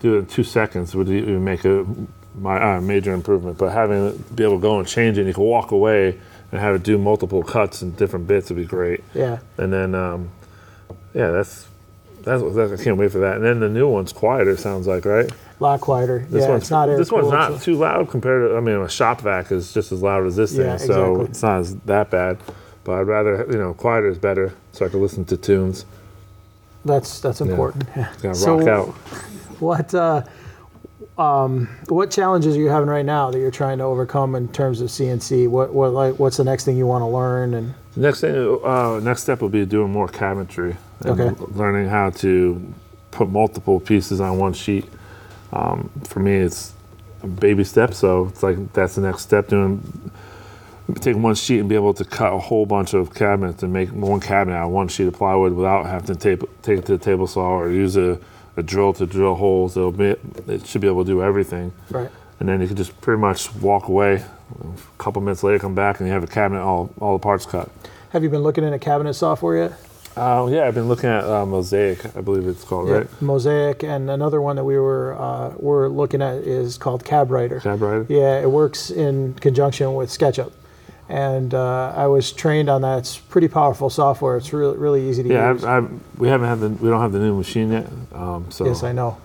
do 0.00 0.14
it 0.14 0.18
in 0.18 0.26
two 0.26 0.44
seconds 0.44 0.94
would 0.94 1.08
even 1.08 1.42
make 1.42 1.64
a 1.64 1.84
my 2.38 2.76
uh, 2.76 2.80
major 2.80 3.12
improvement. 3.12 3.58
But 3.58 3.72
having 3.72 4.06
it 4.08 4.36
be 4.36 4.44
able 4.44 4.56
to 4.56 4.62
go 4.62 4.78
and 4.78 4.86
change 4.86 5.18
it, 5.18 5.22
and 5.22 5.28
you 5.28 5.34
can 5.34 5.44
walk 5.44 5.72
away 5.72 6.18
and 6.52 6.60
have 6.60 6.76
it 6.76 6.84
do 6.84 6.96
multiple 6.96 7.42
cuts 7.42 7.82
and 7.82 7.96
different 7.96 8.28
bits 8.28 8.48
would 8.48 8.56
be 8.56 8.64
great. 8.64 9.02
Yeah. 9.12 9.40
And 9.56 9.72
then, 9.72 9.94
um, 9.94 10.30
yeah, 11.12 11.30
that's, 11.30 11.66
that's 12.24 12.42
that's 12.54 12.80
I 12.80 12.84
can't 12.84 12.96
wait 12.96 13.12
for 13.12 13.18
that. 13.18 13.36
And 13.36 13.44
then 13.44 13.60
the 13.60 13.68
new 13.68 13.88
one's 13.88 14.12
quieter. 14.12 14.56
Sounds 14.56 14.86
like 14.86 15.04
right. 15.04 15.30
A 15.30 15.62
lot 15.62 15.80
quieter. 15.80 16.26
This 16.30 16.42
yeah, 16.42 16.50
one's 16.50 16.70
not 16.70 16.86
this 16.86 17.12
one's 17.12 17.30
not 17.30 17.52
so- 17.52 17.58
too 17.58 17.74
loud 17.76 18.08
compared 18.10 18.50
to. 18.50 18.56
I 18.56 18.60
mean, 18.60 18.76
a 18.76 18.88
shop 18.88 19.20
vac 19.20 19.52
is 19.52 19.72
just 19.72 19.92
as 19.92 20.02
loud 20.02 20.26
as 20.26 20.36
this 20.36 20.56
thing, 20.56 20.78
so 20.78 21.14
exactly. 21.16 21.24
it's 21.26 21.42
not 21.42 21.60
as 21.60 21.76
that 21.76 22.10
bad. 22.10 22.38
But 22.84 22.98
I'd 23.00 23.06
rather 23.06 23.46
you 23.50 23.58
know 23.58 23.74
quieter 23.74 24.08
is 24.08 24.18
better, 24.18 24.54
so 24.72 24.86
I 24.86 24.88
can 24.88 25.00
listen 25.00 25.24
to 25.26 25.36
tunes. 25.36 25.86
That's 26.84 27.20
that's 27.20 27.40
important. 27.40 27.88
Yeah. 27.96 28.12
It's 28.12 28.22
Gonna 28.22 28.34
So- 28.34 28.58
rock 28.58 28.68
out. 28.68 28.88
What 29.60 29.94
uh, 29.94 30.22
um, 31.18 31.68
what 31.88 32.10
challenges 32.10 32.56
are 32.56 32.60
you 32.60 32.68
having 32.68 32.88
right 32.88 33.04
now 33.04 33.30
that 33.30 33.38
you're 33.38 33.50
trying 33.50 33.78
to 33.78 33.84
overcome 33.84 34.34
in 34.34 34.48
terms 34.48 34.80
of 34.80 34.88
CNC? 34.88 35.48
What 35.48 35.72
what 35.72 35.92
like 35.92 36.18
what's 36.18 36.36
the 36.36 36.44
next 36.44 36.64
thing 36.64 36.76
you 36.76 36.86
want 36.86 37.02
to 37.02 37.06
learn 37.06 37.54
and 37.54 37.74
Next 37.96 38.22
thing, 38.22 38.34
uh, 38.64 38.98
next 39.00 39.22
step 39.22 39.40
will 39.40 39.48
be 39.48 39.64
doing 39.64 39.92
more 39.92 40.08
cabinetry 40.08 40.76
and 41.04 41.20
Okay. 41.20 41.44
learning 41.54 41.88
how 41.88 42.10
to 42.10 42.60
put 43.12 43.28
multiple 43.30 43.78
pieces 43.78 44.20
on 44.20 44.38
one 44.38 44.52
sheet. 44.52 44.86
Um, 45.52 45.90
for 46.02 46.18
me, 46.18 46.34
it's 46.34 46.72
a 47.22 47.28
baby 47.28 47.62
step, 47.62 47.94
so 47.94 48.26
it's 48.26 48.42
like 48.42 48.72
that's 48.72 48.96
the 48.96 49.00
next 49.02 49.22
step. 49.22 49.46
Doing 49.48 50.10
take 51.00 51.16
one 51.16 51.34
sheet 51.36 51.60
and 51.60 51.68
be 51.68 51.74
able 51.76 51.94
to 51.94 52.04
cut 52.04 52.32
a 52.32 52.38
whole 52.38 52.66
bunch 52.66 52.94
of 52.94 53.14
cabinets 53.14 53.62
and 53.62 53.72
make 53.72 53.88
one 53.90 54.20
cabinet 54.20 54.56
out 54.56 54.66
of 54.66 54.72
one 54.72 54.88
sheet 54.88 55.06
of 55.06 55.14
plywood 55.14 55.52
without 55.52 55.86
having 55.86 56.06
to 56.08 56.14
tape, 56.16 56.42
take 56.62 56.80
it 56.80 56.86
to 56.86 56.98
the 56.98 57.02
table 57.02 57.26
saw 57.26 57.48
or 57.60 57.70
use 57.70 57.96
a, 57.96 58.18
a 58.56 58.62
drill 58.62 58.92
to 58.94 59.06
drill 59.06 59.34
holes. 59.34 59.76
It'll 59.76 59.92
be, 59.92 60.14
it 60.48 60.66
should 60.66 60.80
be 60.80 60.86
able 60.88 61.04
to 61.04 61.10
do 61.10 61.22
everything 61.22 61.72
right? 61.90 62.10
and 62.40 62.48
then 62.48 62.60
you 62.60 62.66
can 62.66 62.76
just 62.76 62.98
pretty 63.00 63.20
much 63.20 63.54
walk 63.56 63.88
away. 63.88 64.24
A 64.62 64.98
couple 64.98 65.22
minutes 65.22 65.42
later, 65.42 65.58
come 65.58 65.74
back 65.74 66.00
and 66.00 66.06
you 66.06 66.12
have 66.12 66.22
a 66.22 66.28
cabinet 66.28 66.62
all 66.62 66.92
all 67.00 67.16
the 67.16 67.22
parts 67.22 67.46
cut. 67.46 67.70
Have 68.10 68.22
you 68.22 68.28
been 68.30 68.42
looking 68.42 68.62
into 68.64 68.78
cabinet 68.78 69.14
software 69.14 69.56
yet? 69.56 69.72
Uh, 70.16 70.46
yeah, 70.48 70.64
I've 70.64 70.74
been 70.74 70.86
looking 70.86 71.10
at 71.10 71.24
uh, 71.24 71.44
Mozaik, 71.44 72.16
I 72.16 72.20
believe 72.20 72.46
it's 72.46 72.62
called, 72.62 72.88
right? 72.88 73.06
Mozaik, 73.20 73.82
and 73.82 74.08
another 74.08 74.40
one 74.40 74.54
that 74.54 74.64
we 74.64 74.78
were 74.78 75.20
uh, 75.20 75.52
we're 75.56 75.88
looking 75.88 76.22
at 76.22 76.36
is 76.36 76.78
called 76.78 77.04
CabWriter. 77.04 77.60
Cab 77.60 77.82
Writer? 77.82 78.06
Yeah, 78.08 78.40
it 78.40 78.48
works 78.48 78.90
in 78.90 79.34
conjunction 79.34 79.94
with 79.94 80.10
SketchUp, 80.10 80.52
and 81.08 81.52
uh, 81.54 81.92
I 81.96 82.06
was 82.06 82.32
trained 82.32 82.68
on 82.68 82.82
that. 82.82 82.98
It's 83.00 83.16
pretty 83.18 83.48
powerful 83.48 83.90
software. 83.90 84.36
It's 84.36 84.52
really 84.52 84.76
really 84.76 85.08
easy 85.08 85.22
to 85.22 85.28
Yeah, 85.28 85.52
use. 85.52 85.64
I've, 85.64 85.90
we 86.18 86.28
haven't 86.28 86.48
had 86.48 86.60
the 86.60 86.68
we 86.70 86.88
don't 86.90 87.00
have 87.00 87.12
the 87.12 87.18
new 87.18 87.36
machine 87.36 87.72
yet, 87.72 87.86
um, 88.12 88.50
so 88.50 88.64
yes, 88.66 88.82
I 88.82 88.92
know. 88.92 89.16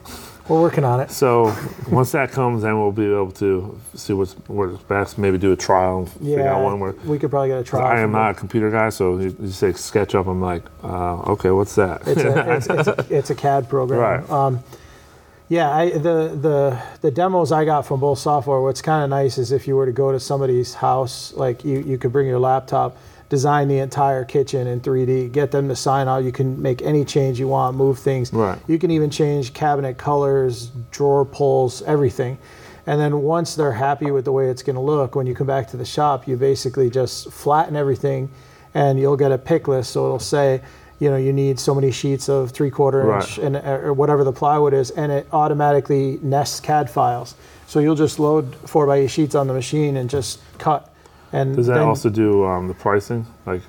We're 0.47 0.59
working 0.61 0.83
on 0.83 0.99
it. 0.99 1.11
So 1.11 1.55
once 1.91 2.11
that 2.13 2.31
comes, 2.31 2.63
then 2.63 2.79
we'll 2.79 2.91
be 2.91 3.05
able 3.05 3.31
to 3.33 3.79
see 3.93 4.13
what's 4.13 4.33
what's 4.47 4.81
best. 4.83 5.19
Maybe 5.19 5.37
do 5.37 5.51
a 5.51 5.55
trial 5.55 5.99
and 5.99 6.09
figure 6.11 6.39
out 6.47 6.57
Yeah, 6.57 6.63
one 6.63 6.79
where. 6.79 6.93
we 7.05 7.19
could 7.19 7.29
probably 7.29 7.49
get 7.49 7.59
a 7.59 7.63
trial. 7.63 7.85
I 7.85 7.99
am 7.99 8.11
not 8.11 8.31
a 8.31 8.33
computer 8.33 8.71
guy, 8.71 8.89
so 8.89 9.19
you, 9.19 9.35
you 9.39 9.49
say 9.51 9.73
SketchUp, 9.73 10.25
I'm 10.27 10.41
like, 10.41 10.63
uh, 10.83 11.33
okay, 11.33 11.51
what's 11.51 11.75
that? 11.75 12.01
It's 12.07 12.21
a, 12.21 12.51
it's, 12.55 12.67
it's, 12.67 12.87
a, 12.87 13.05
it's 13.11 13.29
a 13.29 13.35
CAD 13.35 13.69
program. 13.69 13.99
Right. 13.99 14.29
Um, 14.31 14.63
yeah, 15.49 15.71
I, 15.71 15.89
the 15.89 16.37
the 16.39 16.81
the 17.01 17.11
demos 17.11 17.51
I 17.51 17.65
got 17.65 17.85
from 17.85 17.99
both 17.99 18.19
software. 18.19 18.61
What's 18.61 18.83
kind 18.83 19.03
of 19.03 19.09
nice 19.09 19.39
is 19.39 19.51
if 19.51 19.67
you 19.67 19.75
were 19.75 19.87
to 19.87 19.91
go 19.91 20.11
to 20.11 20.19
somebody's 20.19 20.75
house, 20.75 21.33
like 21.33 21.65
you 21.65 21.79
you 21.79 21.97
could 21.97 22.11
bring 22.11 22.27
your 22.27 22.39
laptop, 22.39 22.97
design 23.29 23.67
the 23.67 23.79
entire 23.79 24.23
kitchen 24.23 24.67
in 24.67 24.79
3D, 24.79 25.31
get 25.31 25.49
them 25.49 25.67
to 25.67 25.75
sign 25.75 26.07
out. 26.07 26.19
You 26.19 26.31
can 26.31 26.61
make 26.61 26.83
any 26.83 27.03
change 27.03 27.39
you 27.39 27.47
want, 27.47 27.75
move 27.75 27.97
things. 27.97 28.31
Right. 28.31 28.59
You 28.67 28.77
can 28.77 28.91
even 28.91 29.09
change 29.09 29.53
cabinet 29.55 29.97
colors, 29.97 30.67
drawer 30.91 31.25
pulls, 31.25 31.81
everything. 31.81 32.37
And 32.85 32.99
then 32.99 33.21
once 33.21 33.55
they're 33.55 33.71
happy 33.71 34.11
with 34.11 34.25
the 34.25 34.31
way 34.31 34.49
it's 34.49 34.63
going 34.63 34.75
to 34.75 34.81
look, 34.81 35.15
when 35.15 35.27
you 35.27 35.35
come 35.35 35.47
back 35.47 35.67
to 35.69 35.77
the 35.77 35.85
shop, 35.85 36.27
you 36.27 36.37
basically 36.37 36.89
just 36.89 37.31
flatten 37.31 37.75
everything, 37.75 38.29
and 38.73 38.99
you'll 38.99 39.17
get 39.17 39.31
a 39.31 39.37
pick 39.37 39.67
list. 39.67 39.91
So 39.91 40.05
it'll 40.05 40.19
say, 40.19 40.61
you 40.99 41.09
know, 41.09 41.15
you 41.17 41.31
need 41.33 41.59
so 41.59 41.73
many 41.73 41.91
sheets 41.91 42.27
of 42.29 42.51
three 42.51 42.69
quarter 42.69 43.03
Right. 43.05 43.21
inch 43.23 43.37
and 43.39 43.55
or 43.55 43.93
whatever 43.93 44.23
the 44.23 44.33
plywood 44.33 44.73
is, 44.73 44.91
and 44.91 45.11
it 45.11 45.27
automatically 45.31 46.19
nests 46.21 46.59
CAD 46.59 46.89
files. 46.89 47.35
So 47.67 47.79
you'll 47.79 47.95
just 47.95 48.19
load 48.19 48.53
four 48.65 48.85
by 48.85 48.97
eight 48.97 49.11
sheets 49.11 49.35
on 49.35 49.47
the 49.47 49.53
machine 49.53 49.97
and 49.97 50.09
just 50.09 50.39
cut. 50.57 50.85
And 51.31 51.55
Does 51.55 51.67
that 51.67 51.75
then 51.75 51.83
also 51.87 52.09
do 52.09 52.43
um, 52.43 52.67
the 52.67 52.73
pricing? 52.73 53.23
Like, 53.45 53.61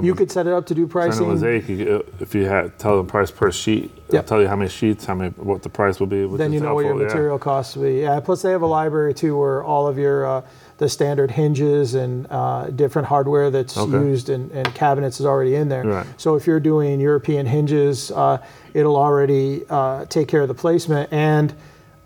you 0.00 0.14
could 0.14 0.30
set 0.30 0.46
it 0.46 0.52
up 0.54 0.64
to 0.68 0.74
do 0.74 0.86
pricing. 0.86 1.26
Mozaik, 1.26 1.66
could- 1.66 2.06
if 2.20 2.34
you 2.34 2.46
had 2.46 2.78
tell 2.78 2.96
them 2.96 3.06
price 3.06 3.30
per 3.30 3.52
sheet, 3.52 3.90
it'll 4.08 4.14
Yep. 4.16 4.26
tell 4.26 4.40
you 4.40 4.48
how 4.48 4.56
many 4.56 4.70
sheets, 4.70 5.04
how 5.04 5.14
many, 5.14 5.30
what 5.36 5.62
the 5.62 5.68
price 5.68 6.00
will 6.00 6.06
be. 6.06 6.26
Then 6.26 6.54
you 6.54 6.60
know 6.60 6.74
what 6.74 6.86
your 6.86 6.92
helpful, 6.94 7.00
yeah. 7.02 7.06
material 7.14 7.38
costs 7.38 7.76
will 7.76 7.82
be. 7.84 8.00
Yeah, 8.00 8.18
plus 8.20 8.40
they 8.40 8.50
have 8.50 8.62
a 8.62 8.66
library 8.66 9.12
too 9.12 9.36
where 9.36 9.62
all 9.62 9.86
of 9.86 9.98
your 9.98 10.24
uh, 10.26 10.42
the 10.82 10.88
standard 10.88 11.30
hinges 11.30 11.94
and 11.94 12.26
uh, 12.28 12.66
different 12.70 13.06
hardware 13.06 13.50
that's 13.52 13.78
Okay. 13.78 13.92
used 13.92 14.28
and, 14.28 14.50
and 14.50 14.66
cabinets 14.74 15.20
is 15.20 15.26
already 15.26 15.54
in 15.54 15.68
there. 15.68 15.84
Right. 15.84 16.06
So 16.16 16.34
if 16.34 16.44
you're 16.48 16.58
doing 16.58 16.98
European 17.00 17.46
hinges, 17.46 18.10
uh, 18.10 18.38
it'll 18.74 18.96
already 18.96 19.62
uh, 19.70 20.06
take 20.06 20.26
care 20.26 20.42
of 20.42 20.48
the 20.48 20.54
placement 20.54 21.12
and 21.12 21.54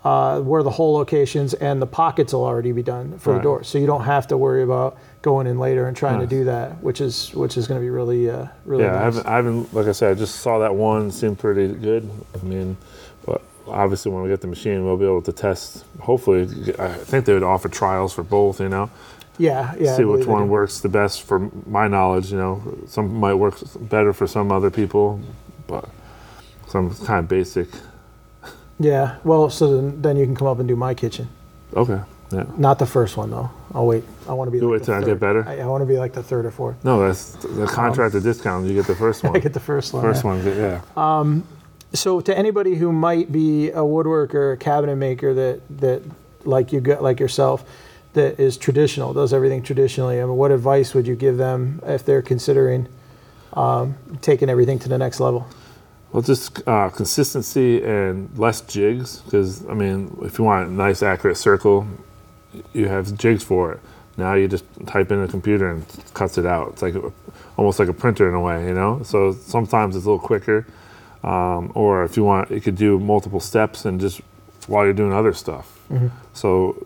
uh, 0.03 0.39
where 0.41 0.61
the 0.61 0.69
hole 0.69 0.93
locations 0.93 1.55
and 1.55 1.81
the 1.81 1.87
pockets 1.87 2.33
will 2.33 2.45
already 2.45 2.71
be 2.71 2.83
done 2.83 3.17
for 3.17 3.31
the 3.31 3.37
Right. 3.37 3.43
door. 3.43 3.63
So 3.63 3.79
you 3.79 3.87
don't 3.87 4.03
have 4.03 4.27
to 4.27 4.37
worry 4.37 4.61
about 4.61 4.95
going 5.23 5.47
in 5.47 5.57
later 5.57 5.87
and 5.87 5.97
trying 5.97 6.19
Nice. 6.19 6.29
to 6.29 6.35
do 6.37 6.43
that, 6.45 6.81
which 6.83 7.01
is 7.01 7.33
which 7.33 7.57
is 7.57 7.67
going 7.67 7.79
to 7.81 7.83
be 7.83 7.89
really 7.89 8.29
uh, 8.29 8.45
really 8.63 8.83
Yeah, 8.83 8.95
I, 8.95 9.01
haven't, 9.01 9.25
I 9.25 9.35
haven't, 9.37 9.73
like 9.73 9.87
I 9.87 9.91
said, 9.91 10.11
I 10.11 10.13
just 10.13 10.35
saw 10.35 10.59
that 10.59 10.73
one, 10.75 11.09
seemed 11.11 11.39
pretty 11.39 11.67
good. 11.73 12.07
I 12.39 12.45
mean, 12.45 12.77
obviously 13.69 14.11
when 14.11 14.23
we 14.23 14.29
get 14.29 14.41
the 14.41 14.47
machine, 14.47 14.83
we'll 14.85 14.97
be 14.97 15.05
able 15.05 15.21
to 15.23 15.31
test, 15.31 15.85
hopefully, 15.99 16.43
I 16.79 16.93
think 16.93 17.25
they 17.25 17.33
would 17.33 17.43
offer 17.43 17.69
trials 17.69 18.13
for 18.13 18.23
both, 18.23 18.59
you 18.59 18.69
know? 18.69 18.89
yeah, 19.37 19.75
yeah. 19.79 19.95
See 19.95 20.03
which 20.03 20.25
one 20.25 20.49
works 20.49 20.79
the 20.79 20.89
best 20.89 21.23
for 21.23 21.51
my 21.65 21.87
knowledge, 21.87 22.31
you 22.31 22.37
know? 22.37 22.61
Some 22.87 23.13
might 23.15 23.35
work 23.35 23.59
better 23.81 24.13
for 24.13 24.27
some 24.27 24.51
other 24.51 24.71
people, 24.71 25.19
but 25.67 25.87
some 26.67 26.93
kind 26.95 27.19
of 27.19 27.27
basic. 27.27 27.67
Yeah. 28.79 29.17
Well, 29.23 29.49
so 29.49 29.75
then, 29.75 30.01
then 30.01 30.17
you 30.17 30.25
can 30.25 30.35
come 30.35 30.47
up 30.47 30.59
and 30.59 30.67
do 30.67 30.75
my 30.75 30.93
kitchen. 30.93 31.29
Okay, 31.75 31.99
yeah. 32.31 32.45
Not 32.57 32.79
the 32.79 32.85
first 32.85 33.17
one 33.17 33.29
though. 33.29 33.49
I'll 33.73 33.85
wait. 33.85 34.03
I 34.27 34.33
want 34.33 34.47
to 34.47 34.51
be. 34.51 34.57
You 34.57 34.65
like 34.65 34.71
wait 34.71 34.79
the 34.79 34.85
till 34.85 35.03
I 35.03 35.05
get 35.05 35.19
better? 35.19 35.47
I, 35.47 35.59
I 35.59 35.65
want 35.65 35.81
to 35.81 35.85
be 35.85 35.97
like 35.97 36.13
the 36.13 36.23
third 36.23 36.45
or 36.45 36.51
fourth. 36.51 36.83
No, 36.83 37.05
that's 37.05 37.33
the 37.33 37.67
contractor 37.67 38.19
discount. 38.19 38.65
You 38.65 38.73
get 38.73 38.87
the 38.87 38.95
first 38.95 39.23
one. 39.23 39.35
I 39.35 39.39
get 39.39 39.53
the 39.53 39.59
first 39.59 39.93
one. 39.93 40.01
First 40.01 40.23
yeah. 40.23 40.29
one, 40.29 40.45
yeah. 40.45 40.81
Um, 40.95 41.47
So 41.93 42.21
to 42.21 42.37
anybody 42.37 42.75
who 42.75 42.91
might 42.91 43.31
be 43.31 43.69
a 43.69 43.79
woodworker, 43.79 44.53
a 44.53 44.57
cabinet 44.57 44.95
maker 44.97 45.33
that 45.33 45.61
that 45.79 46.03
like 46.45 46.71
you 46.71 46.81
like 46.81 47.19
yourself, 47.19 47.65
that 48.13 48.39
is 48.39 48.57
traditional, 48.57 49.13
does 49.13 49.33
everything 49.33 49.63
traditionally. 49.63 50.21
I 50.21 50.25
mean, 50.25 50.35
what 50.35 50.51
advice 50.51 50.93
would 50.93 51.07
you 51.07 51.15
give 51.15 51.37
them 51.37 51.81
if 51.85 52.05
they're 52.05 52.21
considering 52.21 52.87
um, 53.53 53.95
taking 54.21 54.49
everything 54.49 54.79
to 54.79 54.89
the 54.89 54.97
next 54.97 55.19
level? 55.19 55.47
Well, 56.11 56.23
just 56.23 56.65
uh, 56.67 56.89
consistency 56.89 57.83
and 57.83 58.35
less 58.37 58.61
jigs. 58.61 59.21
Because 59.21 59.67
I 59.67 59.73
mean, 59.73 60.17
if 60.23 60.39
you 60.39 60.45
want 60.45 60.69
a 60.69 60.71
nice, 60.71 61.03
accurate 61.03 61.37
circle, 61.37 61.87
you 62.73 62.87
have 62.87 63.15
jigs 63.17 63.43
for 63.43 63.73
it. 63.73 63.79
Now 64.17 64.33
you 64.33 64.47
just 64.47 64.65
type 64.87 65.11
in 65.11 65.21
a 65.21 65.27
computer 65.27 65.69
and 65.69 65.85
cuts 66.13 66.37
it 66.37 66.45
out. 66.45 66.69
It's 66.69 66.81
like 66.81 66.95
almost 67.55 67.77
like 67.77 67.87
a 67.87 67.93
printer 67.93 68.27
in 68.27 68.33
a 68.33 68.41
way, 68.41 68.65
you 68.65 68.73
know. 68.73 69.01
So 69.03 69.33
sometimes 69.33 69.95
it's 69.95 70.05
a 70.05 70.09
little 70.09 70.25
quicker. 70.25 70.65
Um, 71.23 71.71
or 71.75 72.03
if 72.03 72.15
you 72.17 72.23
want, 72.23 72.51
you 72.51 72.61
could 72.61 72.75
do 72.75 72.99
multiple 72.99 73.39
steps 73.39 73.85
and 73.85 73.99
just 73.99 74.21
while 74.67 74.83
you're 74.85 74.93
doing 74.93 75.13
other 75.13 75.33
stuff. 75.33 75.79
So 76.33 76.85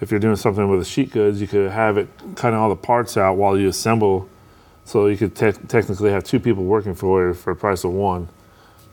if 0.00 0.10
you're 0.10 0.20
doing 0.20 0.36
something 0.36 0.68
with 0.68 0.80
the 0.80 0.84
sheet 0.84 1.10
goods, 1.10 1.40
you 1.40 1.46
could 1.46 1.70
have 1.70 1.98
it 1.98 2.08
cutting 2.36 2.58
all 2.58 2.68
the 2.68 2.76
parts 2.76 3.16
out 3.16 3.34
while 3.36 3.58
you 3.58 3.68
assemble. 3.68 4.28
So 4.84 5.06
you 5.06 5.16
could 5.16 5.34
te- 5.34 5.52
technically 5.66 6.10
have 6.10 6.24
two 6.24 6.38
people 6.38 6.64
working 6.64 6.94
for 6.94 7.28
you 7.28 7.34
for 7.34 7.54
the 7.54 7.60
price 7.60 7.84
of 7.84 7.92
one 7.92 8.28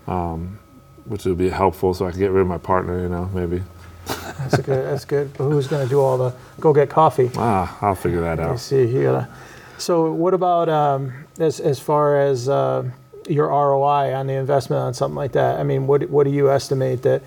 um, 0.08 0.60
which 1.06 1.26
would 1.26 1.38
be 1.38 1.50
helpful 1.50 1.94
so 1.94 2.06
I 2.08 2.12
could 2.12 2.20
get 2.20 2.32
rid 2.32 2.42
of 2.42 2.48
my 2.48 2.58
partner, 2.58 3.00
you 3.02 3.10
know, 3.10 3.30
maybe. 3.34 3.62
That's 4.08 4.58
good. 4.58 4.86
That's 4.86 5.06
good. 5.06 5.34
But 5.38 5.46
who's 5.46 5.68
going 5.68 5.84
to 5.84 5.90
do 5.90 6.00
all 6.00 6.18
the 6.18 6.34
go 6.60 6.74
get 6.74 6.90
coffee? 6.90 7.30
Ah, 7.38 7.78
I'll 7.82 7.96
figure 7.96 8.22
that 8.22 8.40
I 8.40 8.44
out. 8.44 8.60
see. 8.60 8.86
You 8.86 9.04
gotta. 9.04 9.30
So, 9.78 10.12
what 10.12 10.34
about 10.34 10.70
um, 10.70 11.14
as 11.40 11.60
as 11.60 11.80
far 11.80 12.20
as 12.20 12.50
uh, 12.50 12.90
your 13.32 13.48
ROI 13.48 14.14
on 14.14 14.28
the 14.28 14.34
investment 14.34 14.82
on 14.82 14.94
something 14.94 15.16
like 15.16 15.34
that? 15.34 15.60
I 15.60 15.64
mean, 15.64 15.88
what 15.88 16.10
what 16.10 16.26
do 16.26 16.32
you 16.32 16.52
estimate 16.52 17.04
that? 17.04 17.24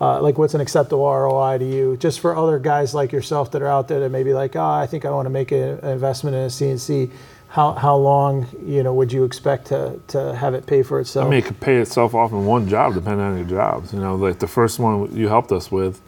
Uh, 0.00 0.20
like, 0.20 0.36
what's 0.36 0.54
an 0.54 0.60
acceptable 0.60 1.04
ROI 1.04 1.58
to 1.58 1.64
you? 1.64 1.96
Just 1.96 2.20
for 2.20 2.36
other 2.36 2.58
guys 2.58 2.94
like 2.94 3.10
yourself 3.10 3.50
that 3.52 3.62
are 3.62 3.68
out 3.68 3.88
there 3.88 4.00
that 4.00 4.10
maybe 4.10 4.34
like, 4.34 4.54
oh, 4.54 4.62
I 4.62 4.86
think 4.86 5.04
I 5.04 5.10
want 5.10 5.26
to 5.26 5.30
make 5.30 5.50
an 5.50 5.78
investment 5.80 6.36
in 6.36 6.42
a 6.42 6.46
CNC. 6.46 7.10
How 7.48 7.72
how 7.72 7.96
long 7.96 8.46
you 8.64 8.82
know 8.82 8.92
would 8.92 9.10
you 9.10 9.24
expect 9.24 9.68
to 9.68 9.98
to 10.08 10.34
have 10.34 10.52
it 10.52 10.66
pay 10.66 10.82
for 10.82 11.00
itself? 11.00 11.26
I 11.26 11.30
mean, 11.30 11.38
it 11.38 11.46
could 11.46 11.60
pay 11.60 11.76
itself 11.78 12.14
off 12.14 12.32
in 12.32 12.44
one 12.44 12.68
job, 12.68 12.94
depending 12.94 13.20
on 13.26 13.36
your 13.38 13.46
jobs. 13.46 13.92
You 13.92 14.00
know, 14.00 14.16
like 14.16 14.38
the 14.38 14.46
first 14.46 14.78
one 14.78 15.16
you 15.16 15.28
helped 15.28 15.50
us 15.50 15.72
with, 15.72 16.00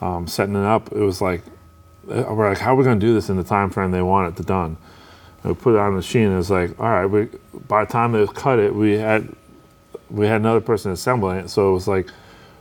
um, 0.00 0.26
setting 0.26 0.56
it 0.56 0.64
up, 0.64 0.90
it 0.90 0.98
was 0.98 1.22
like, 1.22 1.42
uh, 2.10 2.24
we're 2.28 2.48
like, 2.48 2.58
how 2.58 2.72
are 2.72 2.76
we 2.76 2.82
going 2.82 2.98
to 2.98 3.06
do 3.06 3.14
this 3.14 3.30
in 3.30 3.36
the 3.36 3.44
time 3.44 3.70
frame 3.70 3.92
they 3.92 4.02
want 4.02 4.32
it 4.32 4.36
to 4.38 4.42
done? 4.42 4.76
We 5.44 5.54
put 5.54 5.74
it 5.74 5.78
on 5.78 5.90
the 5.90 5.96
machine, 5.96 6.30
it's 6.38 6.50
like, 6.50 6.78
all 6.78 6.88
right, 6.88 7.06
we, 7.06 7.28
by 7.66 7.84
the 7.84 7.90
time 7.90 8.12
they 8.12 8.26
cut 8.26 8.58
it, 8.58 8.74
we 8.74 8.92
had 8.92 9.28
we 10.08 10.26
had 10.26 10.40
another 10.40 10.60
person 10.60 10.92
assembling 10.92 11.38
it, 11.38 11.48
so 11.48 11.70
it 11.70 11.72
was 11.72 11.88
like 11.88 12.10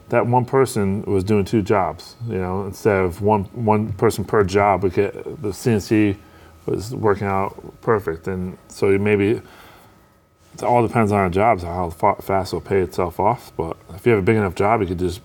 that 0.10 0.26
one 0.26 0.46
person 0.46 1.04
was 1.04 1.24
doing 1.24 1.46
two 1.46 1.62
jobs. 1.62 2.16
You 2.28 2.38
know, 2.38 2.66
instead 2.66 2.98
of 2.98 3.22
one 3.22 3.44
one 3.54 3.94
person 3.94 4.26
per 4.26 4.44
job, 4.44 4.84
we 4.84 4.90
could, 4.90 5.14
the 5.14 5.50
CNC 5.50 6.18
was 6.66 6.94
working 6.94 7.28
out 7.28 7.82
perfect, 7.82 8.28
and 8.28 8.58
so 8.68 8.98
maybe 8.98 9.42
it 10.54 10.64
all 10.64 10.86
depends 10.86 11.12
on 11.12 11.20
our 11.20 11.30
jobs 11.30 11.64
how 11.64 11.90
fast 11.90 12.50
it'll 12.50 12.62
pay 12.62 12.80
itself 12.80 13.20
off. 13.20 13.52
But 13.56 13.78
if 13.96 14.06
you 14.06 14.14
have 14.14 14.22
a 14.22 14.26
big 14.26 14.38
enough 14.38 14.56
job, 14.56 14.82
you 14.82 14.88
could 14.88 15.00
just 15.00 15.22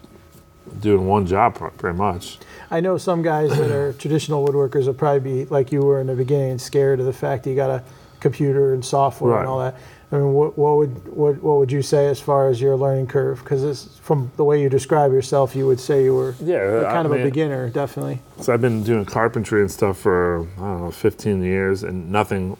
do 0.80 0.92
it 0.94 0.98
in 0.98 1.06
one 1.06 1.26
job 1.26 1.54
pretty 1.78 1.96
much. 1.96 2.38
I 2.70 2.80
know 2.80 2.98
some 2.98 3.22
guys 3.22 3.50
that 3.56 3.70
are 3.70 3.92
traditional 3.98 4.46
woodworkers 4.46 4.86
will 4.86 4.94
probably 4.94 5.44
be 5.44 5.44
like 5.46 5.72
you 5.72 5.82
were 5.82 6.00
in 6.00 6.06
the 6.06 6.14
beginning, 6.16 6.58
scared 6.58 7.00
of 7.00 7.06
the 7.06 7.12
fact 7.12 7.44
that 7.44 7.50
you 7.50 7.56
got 7.56 7.70
a 7.70 7.82
computer 8.20 8.74
and 8.74 8.84
software 8.84 9.32
Right. 9.34 9.40
and 9.40 9.48
all 9.48 9.58
that. 9.60 9.76
I 10.12 10.16
mean, 10.18 10.32
what, 10.34 10.56
what 10.56 10.76
would 10.76 11.08
what, 11.08 11.42
what 11.42 11.58
would 11.58 11.72
you 11.72 11.82
say 11.82 12.06
as 12.06 12.20
far 12.20 12.48
as 12.48 12.60
your 12.60 12.76
learning 12.76 13.08
curve? 13.08 13.40
Because 13.42 13.98
from 14.02 14.30
the 14.36 14.44
way 14.44 14.62
you 14.62 14.68
describe 14.68 15.12
yourself, 15.12 15.56
you 15.56 15.66
would 15.66 15.80
say 15.80 16.04
you 16.04 16.14
were 16.14 16.34
Yeah, 16.40 16.56
you're 16.58 16.86
I 16.86 16.92
kind 16.92 17.06
of 17.06 17.12
a 17.12 17.22
beginner, 17.24 17.68
definitely. 17.70 18.20
So 18.40 18.52
I've 18.54 18.60
been 18.60 18.84
doing 18.84 19.04
carpentry 19.04 19.60
and 19.62 19.70
stuff 19.70 19.98
for 19.98 20.46
I 20.58 20.60
don't 20.60 20.80
know 20.84 20.90
15 20.92 21.42
years, 21.42 21.82
and 21.82 22.10
nothing. 22.12 22.56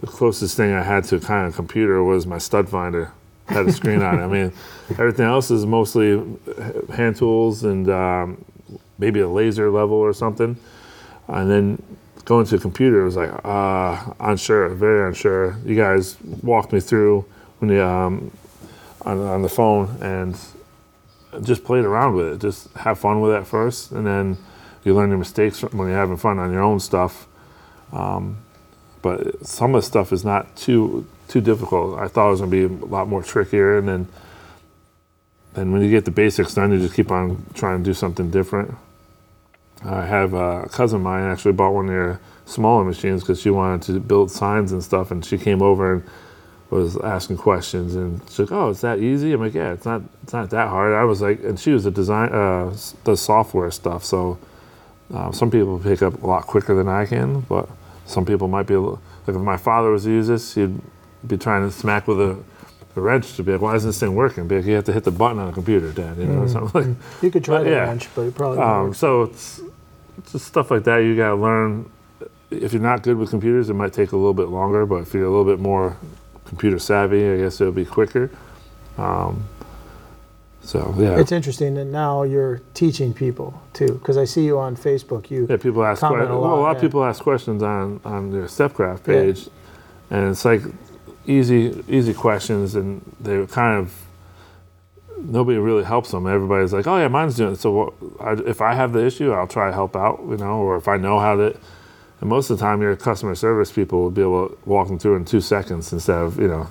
The 0.00 0.06
closest 0.06 0.56
thing 0.58 0.72
I 0.72 0.82
had 0.82 1.04
to 1.04 1.16
a 1.16 1.20
kind 1.20 1.46
of 1.46 1.54
computer 1.54 2.02
was 2.04 2.26
my 2.26 2.36
stud 2.38 2.68
finder. 2.68 3.12
Had 3.48 3.66
a 3.66 3.72
screen 3.72 4.02
on 4.02 4.18
it. 4.18 4.24
I 4.24 4.26
mean, 4.26 4.52
everything 4.90 5.24
else 5.24 5.50
is 5.50 5.64
mostly 5.66 6.20
hand 6.92 7.16
tools 7.16 7.64
and 7.64 7.88
um, 7.88 8.44
maybe 8.98 9.20
a 9.20 9.28
laser 9.28 9.70
level 9.70 9.96
or 9.96 10.12
something. 10.12 10.56
And 11.28 11.50
then 11.50 11.82
going 12.24 12.44
to 12.46 12.56
a 12.56 12.58
computer 12.58 13.04
was 13.04 13.16
like 13.16 13.30
uh, 13.44 14.12
unsure, 14.20 14.68
very 14.70 15.06
unsure. 15.08 15.56
You 15.64 15.76
guys 15.76 16.16
walked 16.42 16.72
me 16.72 16.80
through 16.80 17.24
when 17.58 17.78
um, 17.80 18.30
on, 19.02 19.20
on 19.20 19.42
the 19.42 19.48
phone 19.48 19.96
and 20.00 20.36
just 21.42 21.64
played 21.64 21.84
around 21.84 22.14
with 22.14 22.26
it. 22.26 22.40
Just 22.40 22.72
have 22.74 22.98
fun 22.98 23.20
with 23.20 23.32
it 23.32 23.46
first, 23.46 23.92
and 23.92 24.06
then 24.06 24.36
you 24.84 24.94
learn 24.94 25.08
your 25.10 25.18
mistakes 25.18 25.62
when 25.62 25.88
you're 25.88 25.96
having 25.96 26.16
fun 26.16 26.38
on 26.38 26.52
your 26.52 26.62
own 26.62 26.80
stuff. 26.80 27.26
Um, 27.92 28.38
but 29.02 29.46
some 29.46 29.74
of 29.74 29.82
the 29.82 29.86
stuff 29.86 30.12
is 30.12 30.24
not 30.24 30.56
too 30.56 31.06
too 31.28 31.40
difficult. 31.40 31.98
I 31.98 32.08
thought 32.08 32.28
it 32.28 32.30
was 32.32 32.40
going 32.40 32.50
to 32.50 32.68
be 32.68 32.84
a 32.84 32.86
lot 32.86 33.08
more 33.08 33.22
trickier, 33.22 33.78
and 33.78 33.88
then 33.88 34.08
then 35.54 35.72
when 35.72 35.82
you 35.82 35.90
get 35.90 36.04
the 36.04 36.10
basics 36.10 36.54
done, 36.54 36.70
you 36.70 36.78
just 36.78 36.94
keep 36.94 37.10
on 37.10 37.44
trying 37.54 37.78
to 37.78 37.84
do 37.84 37.94
something 37.94 38.30
different. 38.30 38.74
I 39.84 40.04
have 40.04 40.34
a 40.34 40.68
cousin 40.70 40.96
of 40.96 41.02
mine 41.02 41.24
actually 41.24 41.52
bought 41.52 41.72
one 41.72 41.86
of 41.86 41.90
their 41.90 42.20
smaller 42.44 42.84
machines 42.84 43.22
because 43.22 43.40
she 43.40 43.50
wanted 43.50 43.82
to 43.86 44.00
build 44.00 44.30
signs 44.30 44.72
and 44.72 44.82
stuff, 44.82 45.10
and 45.10 45.24
she 45.24 45.38
came 45.38 45.62
over 45.62 45.94
and 45.94 46.02
was 46.70 46.96
asking 46.98 47.36
questions, 47.36 47.94
and 47.94 48.20
she's 48.28 48.40
like, 48.40 48.52
"Oh, 48.52 48.70
it's 48.70 48.80
that 48.80 48.98
easy?" 48.98 49.32
I'm 49.32 49.40
like, 49.40 49.54
"Yeah, 49.54 49.72
it's 49.72 49.86
not. 49.86 50.02
It's 50.22 50.32
not 50.32 50.50
that 50.50 50.68
hard." 50.68 50.94
I 50.94 51.04
was 51.04 51.22
like, 51.22 51.42
and 51.44 51.58
she 51.58 51.70
was 51.70 51.86
a 51.86 51.90
design, 51.90 52.30
uh, 52.30 52.74
does 53.04 53.20
software 53.20 53.70
stuff, 53.70 54.04
so 54.04 54.38
uh, 55.14 55.30
some 55.32 55.50
people 55.50 55.78
pick 55.78 56.02
up 56.02 56.22
a 56.22 56.26
lot 56.26 56.46
quicker 56.46 56.74
than 56.74 56.88
I 56.88 57.06
can, 57.06 57.40
but 57.42 57.68
some 58.06 58.24
people 58.26 58.48
might 58.48 58.66
be 58.66 58.74
little, 58.74 59.00
like 59.26 59.36
if 59.36 59.42
my 59.42 59.56
father 59.56 59.90
was 59.90 60.04
to 60.04 60.10
use 60.10 60.28
this, 60.28 60.54
he'd 60.54 60.80
be 61.28 61.36
trying 61.36 61.68
to 61.68 61.72
smack 61.72 62.06
with 62.08 62.20
a, 62.20 62.36
a 62.96 63.00
wrench 63.00 63.34
to 63.36 63.42
be 63.42 63.52
like, 63.52 63.60
"Why 63.60 63.74
isn't 63.76 63.88
this 63.88 64.00
thing 64.00 64.14
working?" 64.14 64.46
Be 64.48 64.56
like, 64.56 64.64
"You 64.66 64.74
have 64.74 64.84
to 64.84 64.92
hit 64.92 65.04
the 65.04 65.10
button 65.10 65.38
on 65.38 65.48
a 65.48 65.52
computer, 65.52 65.92
Dad." 65.92 66.16
You 66.18 66.26
know, 66.26 66.42
or 66.42 66.48
something 66.48 66.96
like. 66.96 67.22
You 67.22 67.30
could 67.30 67.44
try 67.44 67.58
But 67.58 67.64
the 67.64 67.70
yeah. 67.70 67.84
wrench, 67.84 68.08
but 68.14 68.22
it 68.22 68.34
probably 68.34 68.58
won't 68.58 68.88
Um, 68.88 68.94
so 68.94 69.22
it's, 69.24 69.60
it's 70.18 70.32
just 70.32 70.46
stuff 70.46 70.70
like 70.70 70.84
that. 70.84 70.98
You 70.98 71.16
got 71.16 71.28
to 71.30 71.34
learn. 71.36 71.90
If 72.50 72.72
you're 72.72 72.80
not 72.82 73.02
good 73.02 73.16
with 73.16 73.30
computers, 73.30 73.68
it 73.70 73.74
might 73.74 73.92
take 73.92 74.12
a 74.12 74.16
little 74.16 74.34
bit 74.34 74.48
longer. 74.48 74.86
But 74.86 74.96
if 75.02 75.12
you're 75.14 75.24
a 75.26 75.30
little 75.30 75.44
bit 75.44 75.58
more 75.60 75.96
computer 76.46 76.78
savvy, 76.78 77.28
I 77.28 77.36
guess 77.38 77.60
it'll 77.60 77.72
be 77.72 77.84
quicker. 77.84 78.30
Um, 78.98 79.44
so 80.62 80.94
yeah, 80.98 81.18
It's 81.18 81.30
interesting 81.32 81.74
that 81.74 81.84
now 81.84 82.24
you're 82.24 82.60
teaching 82.74 83.12
people 83.14 83.60
too, 83.72 83.86
because 83.94 84.16
I 84.16 84.24
see 84.24 84.44
you 84.44 84.58
on 84.58 84.76
Facebook. 84.76 85.30
You 85.30 85.46
yeah. 85.48 85.56
People 85.58 85.84
ask. 85.84 86.00
que- 86.00 86.08
a 86.08 86.12
well, 86.12 86.34
a 86.34 86.38
lot, 86.38 86.56
lot 86.60 86.70
yeah. 86.70 86.76
of 86.76 86.80
people 86.80 87.04
ask 87.04 87.22
questions 87.22 87.62
on 87.62 88.00
on 88.04 88.30
their 88.32 88.46
Stepcraft 88.46 89.06
Yeah. 89.06 89.14
page, 89.22 89.48
and 90.10 90.28
it's 90.30 90.44
like 90.44 90.62
easy 91.26 91.84
easy 91.88 92.14
questions, 92.14 92.74
and 92.74 93.00
they 93.20 93.44
kind 93.46 93.78
of 93.78 93.92
nobody 95.18 95.58
really 95.58 95.84
helps 95.84 96.10
them. 96.10 96.26
Everybody's 96.26 96.72
like, 96.72 96.86
"Oh 96.86 96.96
yeah, 96.96 97.08
mine's 97.08 97.36
doing 97.36 97.54
it." 97.54 97.58
So 97.60 97.70
what, 97.72 97.92
I, 98.20 98.32
if 98.48 98.60
I 98.60 98.74
have 98.74 98.92
the 98.92 99.04
issue, 99.04 99.32
I'll 99.32 99.46
try 99.46 99.68
to 99.68 99.72
help 99.72 99.96
out, 99.96 100.20
you 100.28 100.36
know, 100.36 100.58
or 100.58 100.76
if 100.76 100.88
I 100.88 100.96
know 100.96 101.18
how 101.18 101.36
to. 101.36 101.56
And 102.20 102.30
most 102.30 102.48
of 102.48 102.58
the 102.58 102.64
time, 102.64 102.80
your 102.80 102.96
customer 102.96 103.34
service 103.34 103.70
people 103.70 104.02
will 104.02 104.10
be 104.10 104.22
able 104.22 104.48
to 104.48 104.58
walk 104.64 104.88
them 104.88 104.98
through 104.98 105.16
in 105.16 105.24
two 105.24 105.40
seconds 105.40 105.92
instead 105.92 106.16
of 106.18 106.38
you 106.38 106.48
know, 106.48 106.66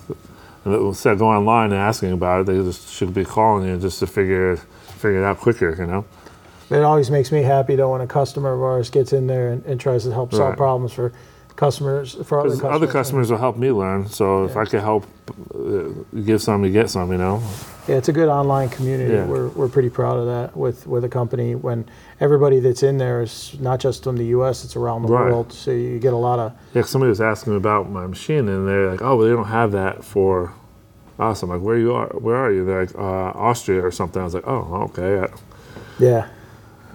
instead 0.65 1.13
of 1.13 1.19
going 1.19 1.37
online 1.37 1.71
and 1.71 1.79
asking 1.79 2.11
about 2.11 2.41
it, 2.41 2.45
they 2.47 2.55
just 2.55 2.89
should 2.89 3.13
be 3.13 3.23
calling 3.25 3.67
you 3.67 3.77
just 3.77 3.99
to 3.99 4.07
figure 4.07 4.57
figure 4.57 5.21
it 5.21 5.25
out 5.25 5.37
quicker, 5.39 5.75
you 5.77 5.85
know. 5.85 6.05
It 6.71 6.81
always 6.81 7.11
makes 7.11 7.31
me 7.31 7.43
happy 7.43 7.75
though 7.75 7.91
when 7.91 8.01
a 8.01 8.07
customer 8.07 8.53
of 8.53 8.61
ours 8.63 8.89
gets 8.89 9.13
in 9.13 9.27
there 9.27 9.51
and, 9.51 9.63
and 9.65 9.79
tries 9.79 10.03
to 10.05 10.11
help 10.11 10.31
solve 10.31 10.49
Right. 10.49 10.57
problems 10.57 10.93
for 10.93 11.13
customers 11.55 12.15
for 12.25 12.39
other 12.41 12.49
customers. 12.49 12.75
other 12.75 12.87
customers 12.87 13.31
will 13.31 13.37
help 13.37 13.57
me 13.57 13.71
learn. 13.71 14.07
So 14.07 14.43
if 14.45 14.57
I 14.57 14.65
could 14.65 14.81
help, 14.81 15.05
uh, 15.53 16.19
give 16.21 16.41
some, 16.41 16.65
you 16.65 16.71
get 16.71 16.89
some, 16.89 17.11
you 17.11 17.17
know. 17.17 17.41
Yeah, 17.87 17.95
it's 17.95 18.09
a 18.09 18.13
good 18.13 18.27
online 18.29 18.69
community. 18.69 19.13
Yeah. 19.13 19.25
We're, 19.25 19.47
we're 19.49 19.69
pretty 19.69 19.89
proud 19.89 20.17
of 20.17 20.25
that 20.25 20.57
with, 20.57 20.85
with 20.87 21.03
a 21.05 21.09
company 21.09 21.55
when 21.55 21.87
everybody 22.19 22.59
that's 22.59 22.83
in 22.83 22.97
there 22.97 23.21
is 23.21 23.55
not 23.59 23.79
just 23.79 24.03
from 24.03 24.17
the 24.17 24.25
U.S. 24.27 24.65
It's 24.65 24.75
around 24.75 25.03
the 25.03 25.07
Right. 25.09 25.31
world. 25.31 25.53
So 25.53 25.71
you 25.71 25.99
get 25.99 26.13
a 26.13 26.17
lot 26.17 26.39
of 26.39 26.51
Yeah, 26.73 26.81
somebody 26.81 27.09
was 27.09 27.21
asking 27.21 27.55
about 27.55 27.89
my 27.89 28.05
machine, 28.07 28.49
and 28.49 28.67
they're 28.67 28.91
like, 28.91 29.01
"Oh, 29.01 29.15
well, 29.17 29.27
they 29.27 29.33
don't 29.33 29.45
have 29.47 29.71
that 29.73 30.03
for 30.03 30.51
us." 31.19 31.43
I'm 31.43 31.49
like, 31.49 31.61
"Where 31.61 31.77
you 31.77 31.93
are? 31.93 32.07
Where 32.07 32.35
are 32.35 32.51
you?" 32.51 32.65
They're 32.65 32.85
like, 32.85 32.95
uh, 32.95 32.99
"Austria 33.37 33.85
or 33.85 33.91
something." 33.91 34.19
I 34.21 34.25
was 34.25 34.33
like, 34.33 34.47
"Oh, 34.47 34.89
okay." 34.89 35.15
Yeah. 35.19 35.27
yeah, 35.99 36.27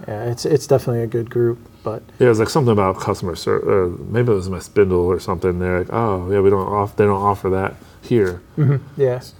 yeah. 0.07 0.23
It's 0.25 0.45
it's 0.45 0.67
definitely 0.67 1.03
a 1.03 1.07
good 1.07 1.29
group. 1.29 1.57
But 1.83 2.03
Yeah, 2.19 2.27
it 2.27 2.29
was 2.29 2.39
like 2.39 2.49
something 2.49 2.71
about 2.71 2.99
customer 2.99 3.35
service. 3.35 3.67
Uh, 3.67 4.03
maybe 4.09 4.31
it 4.31 4.35
was 4.35 4.49
my 4.49 4.59
spindle 4.59 4.99
or 5.05 5.19
something. 5.19 5.59
They're 5.59 5.79
like, 5.79 5.93
"Oh, 5.93 6.29
yeah, 6.31 6.39
we 6.39 6.49
don't 6.49 6.67
off. 6.67 6.95
They 6.95 7.05
don't 7.05 7.21
offer 7.21 7.49
that 7.49 7.75
here." 8.01 8.41
yes, 8.97 9.33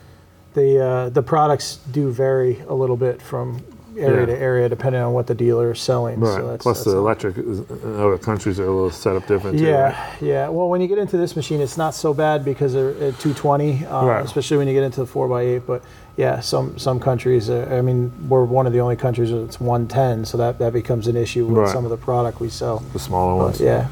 the 0.54 0.80
uh, 0.84 1.10
the 1.10 1.22
products 1.22 1.78
do 1.92 2.12
vary 2.12 2.62
a 2.68 2.74
little 2.74 2.98
bit 2.98 3.22
from 3.22 3.64
area 3.98 4.20
Yeah. 4.22 4.26
to 4.28 4.38
area 4.40 4.70
depending 4.70 5.02
on 5.02 5.14
what 5.14 5.28
the 5.28 5.36
dealer 5.36 5.72
is 5.72 5.80
selling. 5.80 6.20
Right. 6.20 6.36
So 6.38 6.48
that's, 6.48 6.64
Plus, 6.64 6.78
that's 6.80 6.92
the 6.92 6.98
electric 6.98 7.38
in 7.38 7.66
other 8.00 8.18
countries 8.18 8.60
are 8.60 8.66
a 8.66 8.72
little 8.72 8.90
set 8.92 9.16
up 9.16 9.28
different. 9.28 9.58
Too, 9.60 9.66
Yeah, 9.66 9.84
right? 9.84 9.96
yeah. 10.22 10.48
Well, 10.50 10.70
when 10.70 10.82
you 10.82 10.88
get 10.88 10.98
into 10.98 11.18
this 11.18 11.36
machine, 11.36 11.60
it's 11.62 11.78
not 11.78 11.94
so 11.94 12.14
bad 12.14 12.46
because 12.46 12.74
they're 12.74 12.90
at 12.92 13.20
220, 13.20 13.86
uh, 13.86 14.06
Right. 14.06 14.26
especially 14.26 14.58
when 14.58 14.68
you 14.68 14.74
get 14.74 14.84
into 14.84 15.02
the 15.02 15.08
4x8. 15.08 15.64
But 15.68 15.82
yeah, 16.18 16.40
some 16.40 16.78
some 16.78 17.00
countries, 17.00 17.50
uh, 17.50 17.68
I 17.72 17.82
mean, 17.82 18.12
we're 18.30 18.44
one 18.44 18.68
of 18.68 18.74
the 18.74 18.80
only 18.80 18.96
countries 18.96 19.32
that's 19.32 19.60
110, 19.60 20.26
so 20.26 20.38
that, 20.38 20.60
that 20.60 20.74
becomes 20.74 21.08
an 21.08 21.16
issue 21.16 21.46
with 21.46 21.70
some 21.70 21.84
of 21.86 21.92
the 21.92 21.98
product 21.98 22.40
we 22.40 22.50
sell. 22.50 22.84
The 22.94 23.00
smaller 23.00 23.38
But, 23.40 23.44
ones. 23.46 23.60
yeah. 23.62 23.88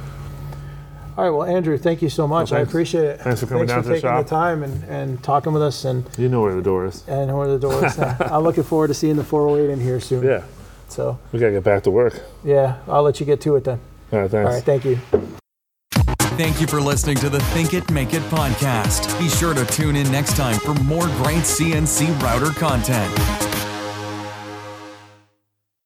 All 1.20 1.26
right, 1.26 1.32
well, 1.32 1.44
Andrew, 1.58 1.78
thank 1.78 2.02
you 2.02 2.08
so 2.08 2.30
much. 2.30 2.54
I 2.54 2.60
appreciate 2.62 3.04
it. 3.04 3.20
Thanks 3.20 3.42
for 3.42 3.46
coming 3.48 3.66
down 3.68 3.84
to 3.84 3.90
the 3.90 3.96
taking 3.96 4.10
shop. 4.10 4.24
the 4.24 4.30
time 4.30 4.64
and, 4.64 4.86
and 4.86 5.22
talking 5.22 5.52
with 5.52 5.62
us 5.62 5.84
and, 5.84 6.10
You 6.18 6.30
know 6.30 6.40
where 6.40 6.56
the 6.56 6.62
door 6.62 6.86
is. 6.86 7.06
and 7.10 7.38
where 7.38 7.50
the 7.50 7.60
door 7.60 7.86
is. 7.86 8.00
I'm 8.22 8.42
looking 8.44 8.64
forward 8.64 8.88
to 8.88 8.94
seeing 8.94 9.18
the 9.18 9.24
408 9.26 9.70
in 9.74 9.82
here 9.82 10.00
soon. 10.00 10.24
Yeah. 10.26 10.44
So, 10.88 11.20
We 11.34 11.40
gotta 11.40 11.52
get 11.52 11.66
back 11.66 11.84
to 11.84 11.92
work. 11.92 12.22
yeah, 12.46 12.78
I'll 12.88 13.04
let 13.04 13.20
you 13.20 13.26
get 13.26 13.42
to 13.42 13.58
it 13.58 13.66
then. 13.66 13.82
All 14.14 14.20
right. 14.20 14.32
Thanks. 14.32 14.48
All 14.48 14.54
right, 14.56 14.64
thank 14.64 14.86
you. 14.86 14.98
Thank 16.38 16.62
you 16.62 16.68
for 16.68 16.80
listening 16.80 17.18
to 17.18 17.28
the 17.30 17.42
Think 17.52 17.74
It, 17.74 17.92
Make 17.92 18.14
It 18.14 18.24
podcast. 18.32 19.20
Be 19.20 19.28
sure 19.28 19.54
to 19.54 19.66
tune 19.66 19.98
in 19.98 20.10
next 20.14 20.38
time 20.38 20.58
for 20.60 20.74
more 20.86 21.08
great 21.22 21.44
CNC 21.44 22.18
router 22.22 22.58
content. 22.58 23.14